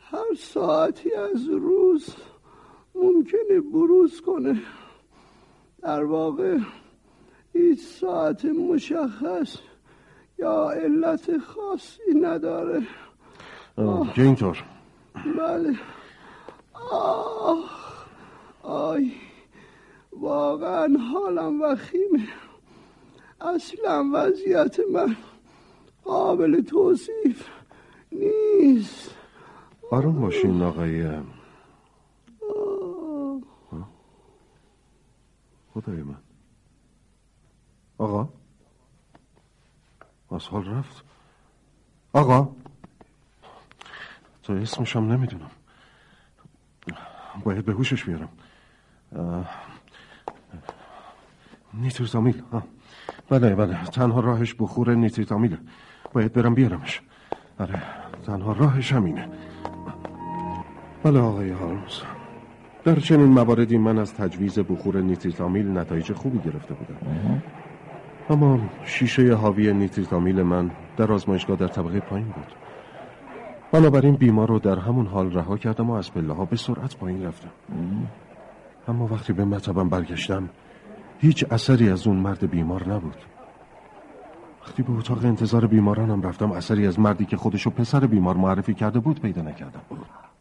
هر 0.00 0.34
ساعتی 0.38 1.14
از 1.14 1.48
روز 1.48 2.14
ممکنه 2.94 3.60
بروز 3.72 4.20
کنه. 4.20 4.60
در 5.84 6.04
واقع 6.04 6.58
هیچ 7.52 7.80
ساعت 7.80 8.44
مشخص 8.44 9.56
یا 10.38 10.70
علت 10.70 11.38
خاصی 11.38 12.14
نداره. 12.22 12.82
آه، 13.76 14.12
اینطور. 14.16 14.64
بله. 15.38 15.74
آه. 16.92 17.58
آی. 18.62 19.12
واقعا 20.12 20.98
حالم 21.12 21.62
وخیمه. 21.62 22.28
اصلا 23.40 24.10
وضعیت 24.14 24.80
من 24.92 25.16
قابل 26.04 26.60
توصیف 26.60 27.48
نیست. 28.12 29.14
آروم 29.90 30.20
باشین 30.20 30.62
آقای 30.62 31.06
خدای 35.74 36.02
من 36.02 36.18
آقا؟ 37.98 38.28
از 40.30 40.46
حال 40.46 40.64
رفت. 40.64 41.04
آقا؟ 42.12 42.56
تو 44.42 44.52
اسمشم 44.52 45.12
نمی‌دونم. 45.12 45.50
باید 47.44 47.64
به 47.64 47.72
هوشش 47.72 48.04
بیارم. 48.04 48.28
آه. 49.16 49.50
بله 53.28 53.54
بله. 53.54 53.84
تنها 53.84 54.20
راهش 54.20 54.54
بخور 54.58 54.94
نیتروتامیله 54.94 55.58
باید 56.12 56.32
برم 56.32 56.54
بیارمش. 56.54 57.02
آره 57.58 57.82
تنها 58.26 58.52
راهش 58.52 58.92
همینه. 58.92 59.28
بله 61.02 61.20
آقای 61.20 61.50
هارمز. 61.50 62.00
در 62.84 63.00
چنین 63.00 63.28
مواردی 63.28 63.78
من 63.78 63.98
از 63.98 64.14
تجویز 64.14 64.58
بخور 64.58 65.00
نیتریتامیل 65.00 65.78
نتایج 65.78 66.12
خوبی 66.12 66.38
گرفته 66.38 66.74
بودم. 66.74 67.42
اما 68.30 68.60
شیشه 68.84 69.34
حاوی 69.34 69.72
نیتریتامیل 69.72 70.42
من 70.42 70.70
در 70.96 71.12
آزمایشگاه 71.12 71.56
در 71.56 71.68
طبقه 71.68 72.00
پایین 72.00 72.26
بود. 72.26 72.46
بنابراین 73.72 74.14
بیمار 74.14 74.48
رو 74.48 74.58
در 74.58 74.78
همون 74.78 75.06
حال 75.06 75.32
رها 75.32 75.56
کردم 75.56 75.90
و 75.90 75.92
از 75.92 76.12
پله 76.12 76.34
ها 76.34 76.44
به 76.44 76.56
سرعت 76.56 76.96
پایین 76.96 77.22
رفتم. 77.22 77.50
اما 78.88 79.06
وقتی 79.06 79.32
به 79.32 79.44
مطبم 79.44 79.88
برگشتم 79.88 80.48
هیچ 81.18 81.44
اثری 81.50 81.90
از 81.90 82.06
اون 82.06 82.16
مرد 82.16 82.50
بیمار 82.50 82.88
نبود. 82.88 83.16
وقتی 84.62 84.82
به 84.82 84.92
اتاق 84.92 85.24
انتظار 85.24 85.66
بیمارانم 85.66 86.22
رفتم 86.22 86.52
اثری 86.52 86.86
از 86.86 87.00
مردی 87.00 87.24
که 87.24 87.36
خودشو 87.36 87.70
پسر 87.70 88.06
بیمار 88.06 88.36
معرفی 88.36 88.74
کرده 88.74 88.98
بود 88.98 89.20
پیدا 89.20 89.42
نکردم. 89.42 89.80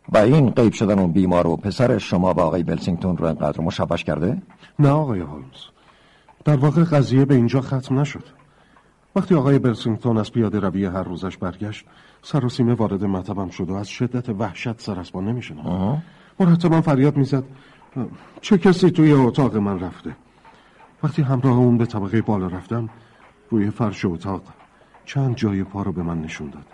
و 0.09 0.17
این 0.17 0.49
قیب 0.49 0.73
شدن 0.73 0.99
اون 0.99 1.11
بیمار 1.11 1.47
و 1.47 1.55
پسر 1.55 1.97
شما 1.97 2.33
و 2.33 2.39
آقای 2.39 2.63
بلسینگتون 2.63 3.17
رو 3.17 3.25
انقدر 3.25 3.61
مشوش 3.61 4.03
کرده؟ 4.03 4.41
نه 4.79 4.89
آقای 4.89 5.19
هولمز. 5.19 5.65
در 6.45 6.55
واقع 6.55 6.83
قضیه 6.83 7.25
به 7.25 7.35
اینجا 7.35 7.61
ختم 7.61 7.99
نشد. 7.99 8.23
وقتی 9.15 9.35
آقای 9.35 9.59
بلسینگتون 9.59 10.17
از 10.17 10.31
پیاده 10.31 10.59
روی 10.59 10.85
هر 10.85 11.03
روزش 11.03 11.37
برگشت 11.37 11.85
سر 12.21 12.45
و 12.45 12.49
سیمه 12.49 12.73
وارد 12.73 13.05
مطبم 13.05 13.49
شد 13.49 13.69
و 13.69 13.73
از 13.73 13.87
شدت 13.87 14.29
وحشت 14.29 14.81
سر 14.81 14.99
از 14.99 15.11
پا 15.11 15.21
مرتبا 16.39 16.81
فریاد 16.81 17.17
می‌زد 17.17 17.43
چه 18.41 18.57
کسی 18.57 18.91
توی 18.91 19.11
اتاق 19.11 19.57
من 19.57 19.79
رفته؟ 19.79 20.15
وقتی 21.03 21.21
همراه 21.21 21.57
اون 21.57 21.77
به 21.77 21.85
طبقه 21.85 22.21
بالا 22.21 22.47
رفتم 22.47 22.89
روی 23.49 23.69
فرش 23.69 24.05
اتاق 24.05 24.41
چند 25.05 25.35
جای 25.35 25.63
پا 25.63 25.81
رو 25.81 25.91
به 25.91 26.03
من 26.03 26.21
نشون 26.21 26.49
داد. 26.49 26.65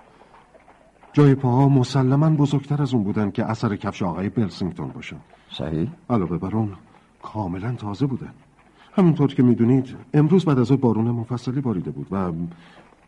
جای 1.19 1.35
پاها 1.35 1.69
مسلما 1.69 2.29
بزرگتر 2.29 2.81
از 2.81 2.93
اون 2.93 3.03
بودن 3.03 3.31
که 3.31 3.45
اثر 3.45 3.75
کفش 3.75 4.03
آقای 4.03 4.29
بلسینگتون 4.29 4.87
باشن 4.87 5.17
صحیح؟ 5.51 5.89
علاوه 6.09 6.37
بر 6.37 6.55
اون 6.55 6.75
کاملا 7.21 7.75
تازه 7.75 8.05
بودن. 8.05 8.33
همونطور 8.93 9.33
که 9.33 9.43
می‌دونید 9.43 9.95
امروز 10.13 10.45
بعد 10.45 10.59
از 10.59 10.71
بارون 10.71 11.11
مفصلی 11.11 11.61
باریده 11.61 11.91
بود 11.91 12.07
و 12.11 12.31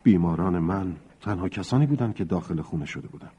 بیماران 0.04 0.60
من 0.60 0.96
تنها 1.22 1.50
کسانی 1.50 1.86
بودند 1.86 2.16
که 2.16 2.24
داخل 2.24 2.62
خونه 2.62 2.86
شده 2.86 3.08
بودند 3.08 3.32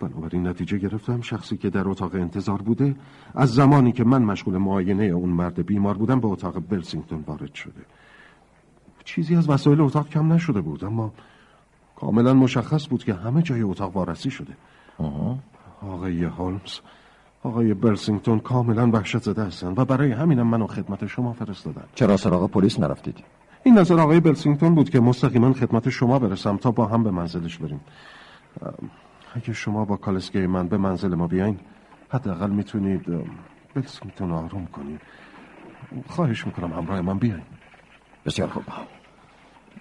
بنابراین 0.00 0.46
نتیجه 0.46 0.78
گرفتم 0.78 1.20
شخصی 1.20 1.56
که 1.56 1.70
در 1.70 1.88
اتاق 1.88 2.14
انتظار 2.14 2.62
بوده 2.62 2.96
از 3.34 3.54
زمانی 3.54 3.92
که 3.92 4.04
من 4.04 4.22
مشغول 4.22 4.56
معاینه 4.56 5.04
اون 5.04 5.28
مرد 5.28 5.66
بیمار 5.66 5.98
بودم 5.98 6.20
به 6.20 6.28
اتاق 6.28 6.62
بلسینگتون 6.68 7.24
وارد 7.26 7.54
شده. 7.54 7.80
چیزی 9.04 9.36
از 9.36 9.48
وسایل 9.48 9.80
اتاق 9.80 10.08
کم 10.08 10.32
نشده 10.32 10.60
بود 10.60 10.84
اما 10.84 11.12
کاملا 11.96 12.34
مشخص 12.34 12.88
بود 12.88 13.04
که 13.04 13.14
همه 13.14 13.42
جای 13.42 13.62
اتاق 13.62 13.96
وارسی 13.96 14.30
شده. 14.30 14.56
آقای 15.82 16.24
هولمز 16.24 16.80
آقای 17.42 17.74
برسینگتون 17.74 18.38
کاملا 18.38 18.90
وحشت 18.90 19.18
زده 19.18 19.44
هستن 19.44 19.74
و 19.76 19.84
برای 19.84 20.12
همینم 20.12 20.46
منو 20.46 20.66
خدمت 20.66 21.06
شما 21.06 21.32
فرستادن. 21.32 21.84
چرا 21.94 22.16
سراغ 22.16 22.50
پلیس 22.50 22.80
نرفتید؟ 22.80 23.24
این 23.62 23.78
نظر 23.78 24.00
آقای 24.00 24.20
بلسینگتون 24.20 24.74
بود 24.74 24.90
که 24.90 25.00
مستقیما 25.00 25.52
خدمت 25.52 25.88
شما 25.88 26.18
برسم 26.18 26.56
تا 26.56 26.70
با 26.70 26.86
هم 26.86 27.02
به 27.02 27.10
منزلش 27.10 27.58
بریم. 27.58 27.80
اگه 29.34 29.52
شما 29.52 29.84
با 29.84 29.96
کالسکه 29.96 30.46
من 30.46 30.68
به 30.68 30.76
منزل 30.76 31.14
ما 31.14 31.26
بیاین 31.26 31.58
حداقل 32.08 32.50
می‌تونید 32.50 33.02
بلسینگتون 33.74 34.28
رو 34.30 34.36
آروم 34.36 34.66
کنید. 34.66 35.00
خواهش 36.06 36.46
می‌کنم 36.46 36.72
همراه 36.72 37.00
من 37.00 37.18
بیاین. 37.18 37.42
بسیار 38.26 38.48
خوب. 38.48 38.64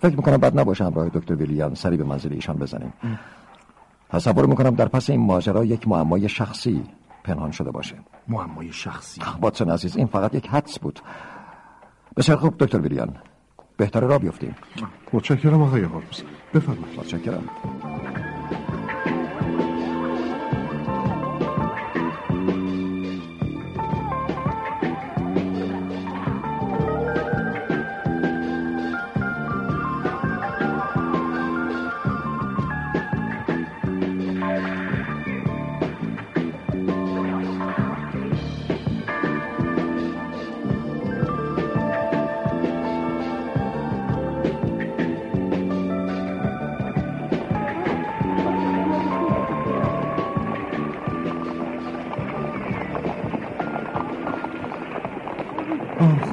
فکر 0.02 0.16
می‌کنم 0.16 0.38
بد 0.38 0.60
نباشه 0.60 0.86
همراه 0.86 1.10
دکتر 1.10 1.36
ویلیان 1.36 1.74
سری 1.74 1.98
به 1.98 2.04
منزل 2.04 2.34
ایشان 2.34 2.58
بزنیم. 2.58 2.94
تصور 4.10 4.46
می‌کنم 4.46 4.75
در 4.75 4.88
پس 4.88 5.10
این 5.10 5.20
ماجرا 5.20 5.66
یک 5.66 5.88
معمای 5.88 6.30
شخصی 6.30 6.84
پنهان 7.24 7.52
شده 7.52 7.72
باشه. 7.72 7.96
معمای 8.28 8.74
شخصی. 8.74 9.22
واتسون 9.42 9.70
عزیز 9.70 9.98
این 9.98 10.08
فقط 10.08 10.36
یک 10.36 10.48
حدس 10.48 10.80
بود. 10.80 11.00
بسیار 12.18 12.38
خوب 12.38 12.56
دکتر 12.60 12.80
ویلیان 12.80 13.16
بهتر 13.78 14.00
را 14.00 14.20
بیفتیم. 14.20 14.56
متشکرم 15.14 15.62
آقای 15.62 15.82
هولمز 15.82 16.22
بفرمایید. 16.54 17.00
متشکرم. 17.00 17.44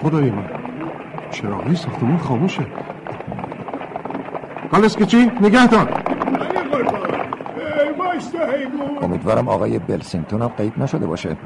خدای 0.02 0.30
من. 0.30 0.48
چراغی 1.30 1.76
ساختمون 1.76 2.18
خاموشه. 2.18 2.66
کالسکچی 4.70 5.30
نگه 5.40 5.66
دار 5.66 6.02
امیدوارم 9.02 9.48
آقای 9.48 9.78
بلسینگتون 9.78 10.42
هم 10.42 10.48
قید 10.48 10.72
نشده 10.76 11.06
باشه. 11.06 11.36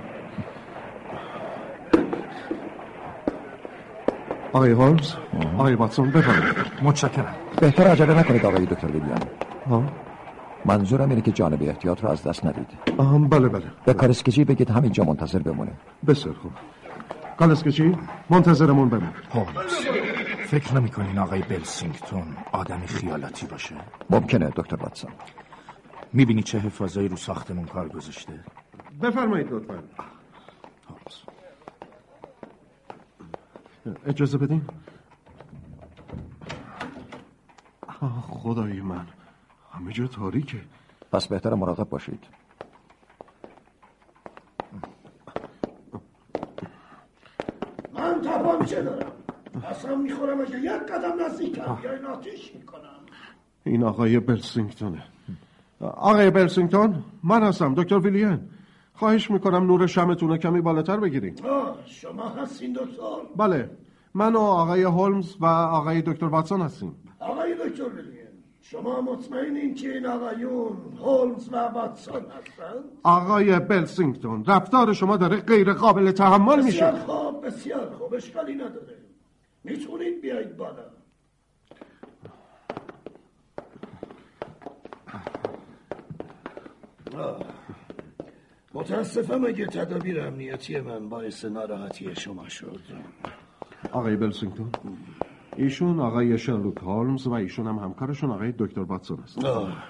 آقای 4.52 4.72
هولمز 4.72 5.12
آقای 5.58 5.74
واتسون 5.74 6.10
بفرمایید. 6.10 6.56
متشکرم. 6.82 7.34
بهتر 7.60 7.86
عجله 7.86 8.18
نکنید 8.18 8.46
آقای 8.46 8.66
دکتر 8.66 8.86
ویلیام 8.86 9.18
ها 9.70 9.82
منظورم 10.64 11.08
اینه 11.08 11.20
که 11.22 11.32
جانب 11.32 11.62
احتیاط 11.62 12.04
رو 12.04 12.10
از 12.10 12.22
دست 12.22 12.46
ندید. 12.46 12.66
آهم 12.98 13.28
بله 13.28 13.48
بله. 13.48 13.64
به 13.84 13.94
کارسکجی 13.94 14.44
بگید 14.44 14.70
همینجا 14.70 15.04
منتظر 15.04 15.38
بمونه. 15.38 15.72
بسیار 16.06 16.34
خوب. 16.34 16.52
کالسکچی 17.38 17.96
منتظرمون 18.30 18.88
بمون. 18.88 19.12
هولمز 19.30 19.74
فکر 20.46 20.74
نمی‌کنین 20.74 21.18
آقای 21.18 21.42
بلسینگتون 21.42 22.36
آدمی 22.52 22.86
خیالاتی 22.86 23.46
باشه؟ 23.46 23.74
ممکنه 24.10 24.52
دکتر 24.56 24.76
واتسون. 24.76 25.10
می‌بینی 26.12 26.42
چه 26.42 26.58
حفاظایی 26.58 27.08
رو 27.08 27.16
ساختمون 27.16 27.64
کار 27.64 27.88
گذاشته؟ 27.88 28.44
بفرمایید 29.02 29.52
لطفا. 29.52 29.82
هولمز 30.88 31.24
اجازه 34.06 34.38
بدین؟ 34.38 34.62
خدای 38.28 38.80
من. 38.80 39.06
همه 39.72 39.92
جا 39.92 40.06
تاریکه. 40.06 40.60
پس 41.12 41.26
بهتر 41.28 41.54
مراقب 41.54 41.88
باشید 41.88 42.24
من 47.94 48.20
تپانچه 48.46 48.82
دارم. 48.82 49.12
قسم 49.70 50.00
می‌خورم 50.00 50.40
اگه 50.40 50.60
یک 50.60 50.70
قدم 50.70 51.24
نزدیکم 51.24 51.78
یا 51.84 51.92
این 51.92 52.04
آتیش 52.04 52.54
می‌کنم. 52.54 52.80
این 53.64 53.84
آقای 53.84 54.20
بلسینگتونه. 54.20 55.02
آقای 55.80 56.30
بلسینگتون 56.30 57.04
من 57.24 57.42
هستم 57.42 57.74
دکتر 57.74 57.98
ویلیان. 57.98 58.40
خواهش 58.94 59.30
می‌کنم 59.30 59.66
نور 59.66 59.86
شمتون 59.86 60.28
رو 60.28 60.36
کمی 60.36 60.60
بالاتر 60.60 60.96
بگیریم 60.96 61.34
آه 61.44 61.76
شما 61.86 62.28
هستین 62.28 62.72
دکتر. 62.72 63.36
بله. 63.36 63.70
من 64.14 64.36
و 64.36 64.40
آقای 64.40 64.82
هولمز 64.82 65.36
و 65.40 65.46
آقای 65.46 66.02
دکتر 66.02 66.26
واتسون 66.26 66.60
هستیم. 66.60 66.94
آقای 67.20 67.54
دکتر 67.54 67.84
شما 68.70 69.00
مطمئنین 69.00 69.74
که 69.74 69.92
این 69.92 70.06
آقایون 70.06 70.76
هولمز 70.98 71.48
و 71.52 71.56
واتسون 71.56 72.14
هستند؟ 72.14 72.84
آقای 73.02 73.58
بلسینگتون 73.58 74.44
رفتار 74.44 74.92
شما 74.92 75.16
داره 75.16 75.36
غیر 75.36 75.72
قابل 75.72 76.10
تحمل 76.10 76.56
بسیار 76.56 76.92
میشه 76.92 77.04
خوب 77.04 77.46
بسیار 77.46 77.90
خوب 77.90 78.14
اشکالی 78.14 78.54
نداره. 78.54 78.96
می‌تونید 79.64 80.20
بیایید 80.20 80.56
بالا. 80.56 80.84
متاسفم 88.74 89.44
اگه 89.44 89.66
تدابیر 89.66 90.20
امنیتی 90.20 90.80
من 90.80 91.08
باعث 91.08 91.44
ناراحتی 91.44 92.14
شما 92.14 92.48
شد. 92.48 92.80
آقای 93.92 94.16
بلسینگتون. 94.16 94.70
ایشون 95.56 96.00
آقای 96.00 96.38
شرلوک 96.38 96.78
هولمز 96.78 97.26
و 97.26 97.32
ایشون 97.32 97.66
هم 97.66 97.76
همکارشون 97.76 98.30
آقای 98.30 98.52
دکتر 98.58 98.80
واتسون 98.80 99.18
هست 99.18 99.44
آه، 99.44 99.84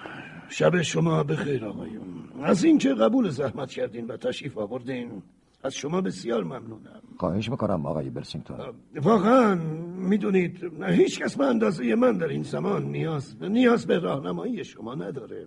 شب 0.49 0.81
شما 0.81 1.23
بخیر 1.23 1.65
آقایون. 1.65 2.03
از 2.43 2.63
اینکه 2.63 2.93
قبول 2.93 3.29
زحمت 3.29 3.69
کردین 3.69 4.07
و 4.07 4.17
تشریف 4.17 4.57
آوردین 4.57 5.23
از 5.63 5.75
شما 5.75 6.01
بسیار 6.01 6.43
ممنونم. 6.43 7.01
خواهش 7.17 7.49
می‌کنم 7.49 7.85
آقای 7.85 8.09
بلسینگتون 8.09 8.57
واقعا 9.01 9.55
می‌دونید 9.95 10.71
هیچ 10.87 11.19
کس 11.21 11.37
به 11.37 11.45
اندازه 11.45 11.95
من 11.95 12.17
در 12.17 12.27
این 12.27 12.43
زمان 12.43 12.83
نیاز 12.83 13.43
نیاز 13.43 13.87
به 13.87 13.99
راهنمایی 13.99 14.63
شما 14.63 14.95
نداره. 14.95 15.45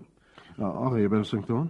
آقای 0.59 1.09
بلسینگتون 1.09 1.68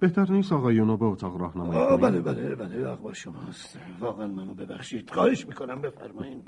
بهتر 0.00 0.32
نیست 0.32 0.52
آقایون 0.52 0.88
رو 0.88 0.96
به 0.96 1.04
اتاق 1.04 1.40
راهنمایی 1.40 1.96
بله 1.96 2.20
بله 2.20 2.54
بله 2.54 2.88
حق 2.90 3.00
با 3.00 3.12
شماست. 3.12 3.78
واقعا 4.00 4.26
منو 4.26 4.54
ببخشید. 4.54 5.10
خواهش 5.10 5.46
می‌کنم 5.46 5.80
بفرمایین. 5.80 6.42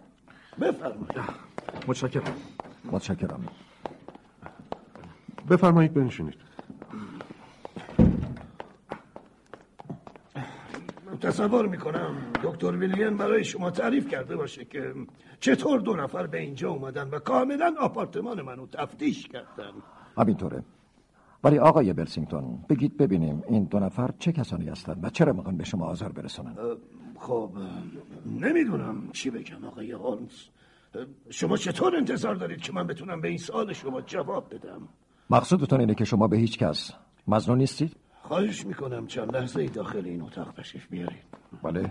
بفرمایید. 0.60 1.18
متشکرم. 1.88 2.34
متشکرم. 2.84 3.48
بفرمایید 5.50 5.94
بنشینید. 5.94 6.34
تصور 11.20 11.68
می‌کنم 11.68 12.16
دکتر 12.42 12.76
ویلیان 12.76 13.16
برای 13.16 13.44
شما 13.44 13.70
تعریف 13.70 14.08
کرده 14.08 14.36
باشه 14.36 14.64
که 14.64 14.94
چطور 15.40 15.80
دو 15.80 15.96
نفر 15.96 16.26
به 16.26 16.38
اینجا 16.38 16.70
اومدن 16.70 17.08
و 17.10 17.18
کاملا 17.18 17.74
آپارتمان 17.80 18.42
منو 18.42 18.66
تفتیش 18.66 19.28
کردن. 19.28 19.72
همینطوره. 20.18 20.62
ولی 21.44 21.58
آقای 21.58 21.92
بلسینگتون 21.92 22.64
بگید 22.68 22.96
ببینیم 22.96 23.42
این 23.48 23.64
دو 23.64 23.78
نفر 23.78 24.10
چه 24.18 24.32
کسانی 24.32 24.68
هستند 24.68 25.04
و 25.04 25.10
چرا 25.10 25.32
می‌خوان 25.32 25.56
به 25.56 25.64
شما 25.64 25.86
آزار 25.86 26.12
برسونن 26.12 26.56
خب 27.18 27.50
نمی‌دونم 28.26 29.10
چی 29.12 29.30
بگم 29.30 29.64
آقای 29.64 29.92
هولمز 29.92 30.48
شما 31.30 31.56
چطور 31.56 31.96
انتظار 31.96 32.34
دارید 32.34 32.60
که 32.60 32.72
من 32.72 32.86
بتونم 32.86 33.20
به 33.20 33.28
این 33.28 33.38
سوال 33.38 33.72
شما 33.72 34.00
جواب 34.00 34.54
بدم؟ 34.54 34.88
مقصودتون 35.30 35.80
اینه 35.80 35.94
که 35.94 36.04
شما 36.04 36.28
به 36.28 36.36
هیچ 36.36 36.58
کس 36.58 36.92
مزنون 37.28 37.58
نیستید؟ 37.58 37.96
خواهش 38.22 38.66
می‌کنم 38.66 39.06
چند 39.06 39.36
لحظه 39.36 39.60
ای 39.60 39.66
داخل 39.68 40.04
این 40.04 40.22
اتاق 40.22 40.52
تشریف 40.52 40.86
بیارید. 40.86 41.24
بله. 41.62 41.90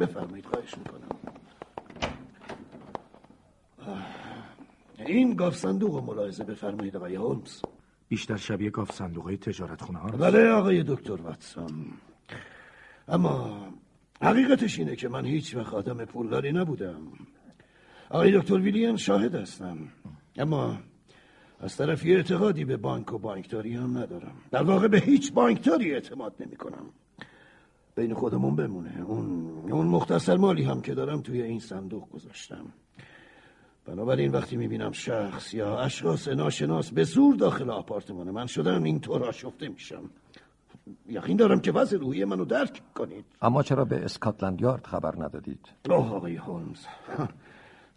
بفرمایید 0.00 0.46
خواهش 0.46 0.74
می‌کنم. 0.78 1.08
این 5.06 5.34
گاف 5.34 5.56
صندوق 5.56 6.04
ملاحظه 6.04 6.44
بفرمایید 6.44 6.96
آقای 6.96 7.14
هولمز 7.14 7.62
بیشتر 8.08 8.36
شبیه 8.36 8.70
گاف 8.70 8.92
صندوق 8.92 9.24
های 9.24 9.36
تجارت 9.36 9.82
خونه 9.82 9.98
ها 9.98 10.08
بله 10.08 10.48
آقای 10.48 10.82
دکتر 10.82 11.12
واتسون. 11.12 11.86
اما 13.08 13.66
حقیقتش 14.22 14.78
اینه 14.78 14.96
که 14.96 15.08
من 15.08 15.24
هیچ 15.24 15.56
وقت 15.56 15.74
آدم 15.74 16.04
پولداری 16.04 16.52
نبودم. 16.52 17.00
آقای 18.10 18.38
دکتر 18.38 18.58
ویلیان 18.58 18.96
شاهد 18.96 19.34
هستم. 19.34 19.78
اما 20.36 20.78
از 21.60 21.76
طرفی 21.76 22.14
اعتقادی 22.14 22.64
به 22.64 22.76
بانک 22.76 23.12
و 23.12 23.18
بانکداری 23.18 23.74
هم 23.74 23.98
ندارم. 23.98 24.34
در 24.50 24.62
واقع 24.62 24.88
به 24.88 24.98
هیچ 25.00 25.32
بانکداری 25.32 25.94
اعتماد 25.94 26.34
نمی 26.40 26.56
کنم 26.56 26.90
بین 27.96 28.14
خودمون 28.14 28.56
بمونه. 28.56 29.02
اون 29.06 29.50
اون 29.70 29.86
مختصر 29.86 30.36
مالی 30.36 30.62
هم 30.62 30.80
که 30.80 30.94
دارم 30.94 31.20
توی 31.20 31.42
این 31.42 31.60
صندوق 31.60 32.10
گذاشتم. 32.10 32.72
بنابراین 33.86 34.32
وقتی 34.32 34.56
می‌بینم 34.56 34.92
شخص 34.92 35.54
یا 35.54 35.78
اشخاص 35.78 36.28
ناشناس 36.28 36.90
به 36.90 37.04
زور 37.04 37.36
داخل 37.36 37.70
آپارتمان 37.70 38.30
من 38.30 38.46
شدن 38.46 38.84
اینطور 38.84 39.24
آشفته 39.24 39.68
میشم. 39.68 40.10
یقین 41.08 41.36
دارم 41.36 41.60
که 41.60 41.72
وضع 41.72 41.98
روحی 41.98 42.24
منو 42.24 42.44
درک 42.44 42.82
کنید. 42.94 43.24
اما 43.42 43.62
چرا 43.62 43.84
به 43.84 44.04
اسکاتلند 44.04 44.60
یارد 44.60 44.86
خبر 44.86 45.14
ندادید؟ 45.24 45.68
اوه 45.90 46.10
آقای 46.10 46.36
هولمز. 46.36 46.86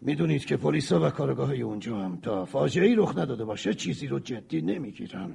می‌دونید 0.00 0.44
که 0.44 0.56
پلیسا 0.56 1.06
و 1.06 1.10
کارگاه 1.10 1.52
اونجا 1.52 1.98
هم 1.98 2.18
تا 2.20 2.44
فاجعه 2.44 2.94
رخ 2.96 3.18
نداده 3.18 3.44
باشه 3.44 3.74
چیزی 3.74 4.06
رو 4.06 4.18
جدی 4.18 4.62
نمی‌گیرن. 4.62 5.34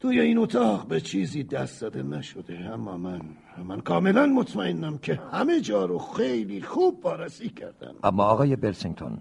توی 0.00 0.20
این 0.20 0.38
اتاق 0.38 0.86
به 0.86 1.00
چیزی 1.00 1.44
دست 1.44 1.80
داده 1.80 2.02
نشده 2.02 2.70
اما 2.72 2.96
من 2.96 3.20
من 3.64 3.80
کاملا 3.80 4.26
مطمئنم 4.26 4.98
که 4.98 5.20
همه 5.32 5.60
جا 5.60 5.84
رو 5.84 5.98
خیلی 5.98 6.62
خوب 6.62 7.04
وارسی 7.04 7.48
کردم 7.48 7.94
اما 8.02 8.24
آقای 8.24 8.56
بلسینگتون 8.56 9.18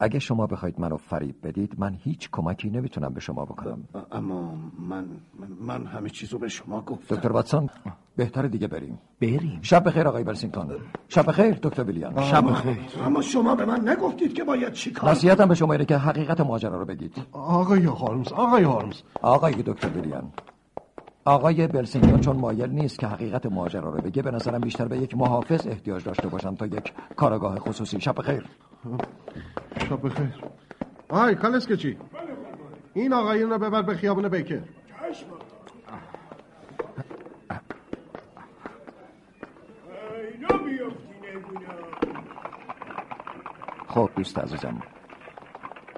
اگه 0.00 0.18
شما 0.18 0.46
بخواید 0.46 0.80
منو 0.80 0.96
فریب 0.96 1.36
بدید 1.42 1.74
من 1.78 1.96
هیچ 2.02 2.28
کمکی 2.32 2.70
نمی‌تونم 2.70 3.14
به 3.14 3.20
شما 3.20 3.44
بکنم. 3.44 3.84
اما 4.12 4.54
من 4.78 5.04
من, 5.40 5.48
من 5.60 5.86
همه 5.86 6.10
چیز 6.10 6.32
رو 6.32 6.38
به 6.38 6.48
شما 6.48 6.80
گفتم. 6.80 7.16
دکتر 7.16 7.32
واتسون 7.32 7.70
بهتره 8.16 8.48
دیگه 8.48 8.66
بریم. 8.66 8.98
بریم. 9.20 9.58
شب 9.62 9.84
بخیر 9.84 10.08
آقای 10.08 10.24
بلسینگتون 10.24 10.70
شب 11.08 11.26
بخیر 11.26 11.58
دکتر 11.62 11.84
ویلیان. 11.84 12.22
شب 12.22 12.50
بخیر. 12.50 12.78
اما 13.04 13.20
شما 13.20 13.54
به 13.54 13.64
من 13.64 13.88
نگفتید 13.88 14.34
که 14.34 14.44
باید 14.44 14.72
چی 14.72 14.90
کار 14.90 15.10
نصیحتم 15.10 15.48
به 15.48 15.54
شما 15.54 15.72
اینه 15.72 15.84
که 15.84 15.96
حقیقت 15.96 16.40
ماجرا 16.40 16.78
رو 16.78 16.84
بگید. 16.84 17.26
آقای 17.32 17.84
هولمز 17.84 18.32
آقای 18.32 18.64
هولمز 18.64 19.02
آقای 19.22 19.54
دکتر 19.66 19.88
ویلیان. 19.88 20.32
آقای 21.26 21.66
بلسینگتون 21.66 22.20
چون 22.20 22.36
مایل 22.36 22.70
نیست 22.70 22.98
که 22.98 23.06
حقیقت 23.06 23.46
ماجرا 23.46 23.90
رو 23.90 24.00
بگه 24.00 24.22
به 24.22 24.30
نظرم 24.30 24.60
بیشتر 24.60 24.88
به 24.88 24.98
یک 24.98 25.16
محافظ 25.16 25.66
احتیاج 25.66 26.04
داشته 26.04 26.28
باشم 26.28 26.54
تا 26.54 26.66
یک 26.66 26.92
کارگاه 27.16 27.58
خصوصی. 27.58 28.00
شب 28.00 28.14
بخیر. 28.18 28.46
شب 29.88 30.06
بخیر. 30.06 30.34
آی 31.08 31.34
کالسکچی 31.34 31.96
این 32.94 33.12
آقایون 33.12 33.50
رو 33.50 33.58
ببر 33.58 33.82
به 33.82 33.94
خیابون 33.94 34.28
بیکر. 34.28 34.60
خب 43.88 44.10
دوست 44.16 44.38
عزیزم. 44.38 44.82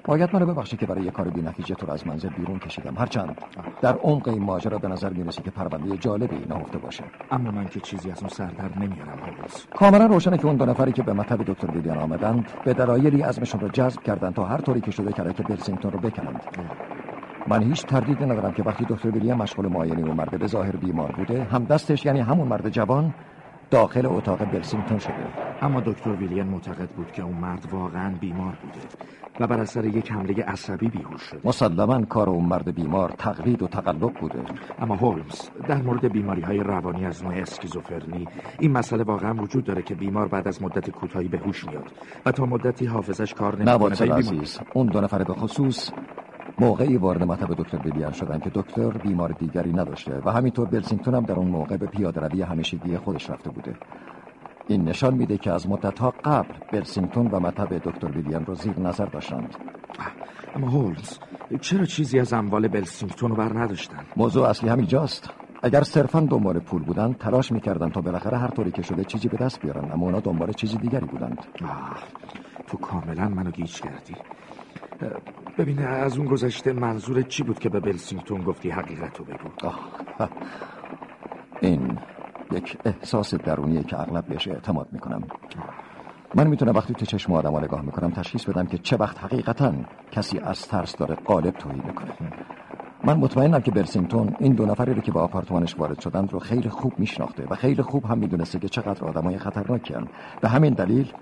باید 0.08 0.30
منو 0.32 0.46
ببخشی 0.46 0.76
که 0.76 0.86
برای 0.86 1.04
یه 1.04 1.10
کار 1.10 1.28
نتیجه 1.28 1.74
تو 1.74 1.86
رو 1.86 1.92
از 1.92 2.06
منزل 2.06 2.28
بیرون 2.28 2.58
کشیدم. 2.58 2.94
هرچند 2.98 3.44
در 3.80 3.94
عمق 3.96 4.28
این 4.28 4.42
ماجرا 4.42 4.78
به 4.78 4.88
نظر 4.88 5.12
می‌رسه 5.12 5.42
که 5.42 5.50
پرونده 5.50 5.98
جالبی 5.98 6.46
نهفته 6.48 6.78
باشه. 6.78 7.10
اما 7.30 7.50
من 7.50 7.68
که 7.68 7.80
چیزی 7.80 8.10
از 8.10 8.22
اون 8.22 8.28
سردر 8.28 8.70
نمیارم 8.76 9.18
هولمز 9.18 9.66
کاملا 9.74 10.06
روشنه 10.06 10.38
که 10.38 10.46
اون 10.46 10.56
دو 10.56 10.66
نفری 10.66 10.92
که 10.92 11.02
به 11.02 11.12
مطب 11.12 11.42
دکتر 11.46 11.70
ویلیان 11.70 11.98
آمدند 11.98 12.52
به 12.64 12.74
دلایلی 12.74 13.22
عزمشون 13.22 13.60
رو 13.60 13.68
جذب 13.68 14.02
کردن 14.02 14.30
تا 14.32 14.44
هر 14.44 14.58
طوری 14.60 14.80
که 14.80 14.90
شده 14.90 15.12
که 15.12 15.42
بلسینگتون 15.42 15.92
رو 15.92 15.98
بکنند. 15.98 16.46
من 17.46 17.62
هیچ 17.62 17.86
تردیدی 17.86 18.24
ندارم 18.26 18.52
که 18.52 18.62
وقتی 18.62 18.86
دکتر 18.88 19.10
ویلیام 19.10 19.38
مشغول 19.38 19.68
معاینه 19.68 20.02
اون 20.02 20.16
مرد 20.16 20.38
به 20.38 20.46
ظاهر 20.46 20.76
بیمار 20.76 21.12
بوده 21.12 21.44
هم 21.44 21.64
دستش 21.64 22.06
یعنی 22.06 22.20
همون 22.20 22.48
مرد 22.48 22.68
جوان 22.70 23.14
داخل 23.70 24.06
اتاق 24.06 24.44
بلسینگتون 24.44 24.98
شده. 24.98 25.47
اما 25.62 25.80
دکتر 25.80 26.10
ویلیان 26.10 26.46
معتقد 26.46 26.88
بود 26.88 27.12
که 27.12 27.22
اون 27.22 27.36
مرد 27.36 27.68
واقعا 27.72 28.14
بیمار 28.20 28.58
بوده 28.62 28.86
و 29.40 29.46
بر 29.46 29.60
اثر 29.60 29.84
یک 29.84 30.12
حمله 30.12 30.42
عصبی 30.42 30.88
بیهوش 30.88 31.22
شده. 31.22 31.40
مسلما 31.44 32.04
کار 32.04 32.30
اون 32.30 32.44
مرد 32.44 32.74
بیمار 32.74 33.10
تقلید 33.18 33.62
و 33.62 33.66
تقلب 33.66 34.14
بوده. 34.20 34.42
اما 34.78 34.96
هولمز 34.96 35.50
در 35.68 35.82
مورد 35.82 36.12
بیماری 36.12 36.40
های 36.42 36.58
روانی 36.58 37.06
از 37.06 37.24
نوع 37.24 37.34
اسکیزوفرنی 37.34 38.28
این 38.58 38.72
مسئله 38.72 39.02
واقعا 39.02 39.34
وجود 39.34 39.64
داره 39.64 39.82
که 39.82 39.94
بیمار 39.94 40.28
بعد 40.28 40.48
از 40.48 40.62
مدت 40.62 40.90
کوتاهی 40.90 41.28
به 41.28 41.38
هوش 41.38 41.64
میاد 41.64 41.92
و 42.26 42.32
تا 42.32 42.46
مدتی 42.46 42.86
حافظش 42.86 43.34
کار 43.34 43.56
نمی‌کنه. 43.56 44.14
عزیز 44.14 44.60
اون 44.74 44.86
دو 44.86 45.00
نفر 45.00 45.24
به 45.24 45.34
خصوص 45.34 45.90
موقعی 46.60 46.96
وارد 46.96 47.22
مطب 47.22 47.54
دکتر 47.62 47.78
ویلیان 47.78 48.12
شدن 48.12 48.38
که 48.38 48.50
دکتر 48.54 48.90
بیمار 48.90 49.32
دیگری 49.32 49.72
نداشته 49.72 50.22
و 50.24 50.30
همینطور 50.30 50.68
بلسینگتون 50.68 51.14
هم 51.14 51.22
در 51.22 51.34
اون 51.34 51.48
موقع 51.48 51.76
به 51.76 51.86
پیاده 51.86 52.20
روی 52.20 52.42
همیشگی 52.42 52.96
خودش 52.96 53.30
رفته 53.30 53.50
بوده. 53.50 53.74
این 54.68 54.84
نشان 54.84 55.14
میده 55.14 55.38
که 55.38 55.52
از 55.52 55.68
مدتها 55.68 56.14
قبل 56.24 56.54
بلسینگتون 56.72 57.26
و 57.26 57.40
مطب 57.40 57.78
دکتر 57.78 58.10
ویلیان 58.10 58.46
رو 58.46 58.54
زیر 58.54 58.80
نظر 58.80 59.06
داشتند. 59.06 59.56
اما 60.54 60.68
هولمز 60.68 61.18
چرا 61.60 61.84
چیزی 61.84 62.18
از 62.18 62.32
اموال 62.32 62.68
بلسینگتون 62.68 63.30
رو 63.30 63.36
بر 63.36 63.58
نداشتن؟ 63.58 64.04
موضوع 64.16 64.48
اصلی 64.48 64.68
همینجاست 64.68 65.30
اگر 65.62 65.82
صرفا 65.82 66.20
دنبال 66.20 66.58
پول 66.58 66.82
بودن 66.82 67.12
تلاش 67.12 67.52
می‌کردن 67.52 67.90
تا 67.90 68.00
بالاخره 68.00 68.38
هر 68.38 68.48
طوری 68.48 68.70
که 68.70 68.82
شده 68.82 69.04
چیزی 69.04 69.28
به 69.28 69.36
دست 69.36 69.60
بیارن 69.60 69.92
اما 69.92 70.06
اونا 70.06 70.20
دنبال 70.20 70.52
چیزی 70.52 70.76
دیگری 70.76 71.06
بودند. 71.06 71.46
تو 72.66 72.76
کاملا 72.76 73.28
منو 73.28 73.50
گیج 73.50 73.80
کردی. 73.80 74.14
ببینه 75.58 75.82
از 75.82 76.18
اون 76.18 76.26
گذشته 76.26 76.72
منظور 76.72 77.22
چی 77.22 77.42
بود 77.42 77.58
که 77.58 77.68
به 77.68 77.80
بلسینگتون 77.80 78.42
گفتی 78.42 78.70
حقیقت 78.70 79.18
رو 79.18 79.24
بگو؟ 79.24 79.70
یک 82.58 82.78
احساس 82.84 83.34
درونیه 83.34 83.82
که 83.82 84.00
اغلب 84.00 84.26
بهش 84.26 84.48
اعتماد 84.48 84.88
می‌کنم. 84.92 85.22
من 86.34 86.46
می‌تونم 86.46 86.74
وقتی 86.74 86.94
تو 86.94 87.06
چشم 87.06 87.32
آدم 87.32 87.56
نگاه 87.56 87.82
می‌کنم 87.82 88.10
تشخیص 88.10 88.44
بدم 88.44 88.66
که 88.66 88.78
چه 88.78 88.96
وقت 88.96 89.24
حقیقتا 89.24 89.72
کسی 90.10 90.38
از 90.38 90.68
ترس 90.68 90.96
داره 90.96 91.14
قالب 91.14 91.50
توهی 91.50 91.82
می‌کنه. 91.86 92.12
من 93.04 93.16
مطمئنم 93.16 93.60
که 93.60 93.70
برسینگتون 93.70 94.36
این 94.38 94.52
دو 94.52 94.66
نفری 94.66 94.94
رو 94.94 95.00
که 95.00 95.12
به 95.12 95.20
آپارتمانش 95.20 95.78
وارد 95.78 96.00
شدن 96.00 96.28
رو 96.28 96.38
خیلی 96.38 96.68
خوب 96.68 96.92
میشناخته 96.98 97.46
و 97.50 97.54
خیلی 97.54 97.82
خوب 97.82 98.04
هم 98.04 98.18
می‌دونسته 98.18 98.58
که 98.58 98.68
چقدر 98.68 99.04
آدمای 99.04 99.38
خطرناکی 99.38 99.94
به 100.40 100.48
همین 100.48 100.74
دلیل 100.74 101.12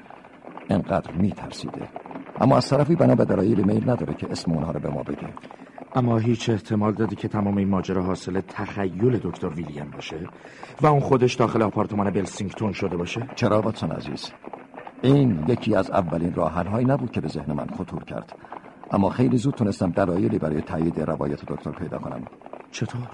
انقدر 0.71 1.13
میترسیده. 1.13 1.89
اما 2.41 2.57
از 2.57 2.69
طرفی 2.69 2.97
بنا 2.97 3.15
به 3.15 3.25
دلایل 3.25 3.61
میل 3.61 3.91
نداره 3.91 4.15
که 4.15 4.31
اسم 4.31 4.53
اونها 4.53 4.71
رو 4.71 4.81
به 4.81 4.89
ما 4.91 5.03
بگه. 5.03 5.29
اما 5.97 6.19
هیچ 6.19 6.51
احتمال 6.51 6.93
دادی 6.93 7.17
که 7.17 7.29
تمام 7.29 7.57
این 7.57 7.69
ماجرا 7.69 8.03
حاصل 8.03 8.41
تخیل 8.41 9.19
دکتر 9.23 9.49
ویلیام 9.49 9.91
باشه 9.91 10.29
و 10.81 10.87
اون 10.87 11.01
خودش 11.01 11.35
داخل 11.35 11.63
آپارتمان 11.63 12.11
بلسینگتون 12.11 12.73
شده 12.73 12.97
باشه؟ 12.97 13.29
چرا 13.35 13.61
واتسون 13.61 13.91
عزیز؟ 13.91 14.33
این 15.03 15.45
یکی 15.49 15.75
از 15.75 15.91
اولین 15.91 16.35
راهحلهایی 16.35 16.87
نبود 16.87 17.11
که 17.11 17.21
به 17.21 17.29
ذهن 17.29 17.53
من 17.53 17.67
خطور 17.67 18.05
کرد. 18.05 18.39
اما 18.91 19.11
خیلی 19.11 19.37
زود 19.37 19.55
تونستم 19.55 19.91
دلایلی 19.91 20.39
برای 20.39 20.61
تایید 20.61 21.01
روایت 21.01 21.45
دکتر 21.45 21.71
پیدا 21.71 21.99
کنم. 21.99 22.23
چطور؟ 22.71 23.09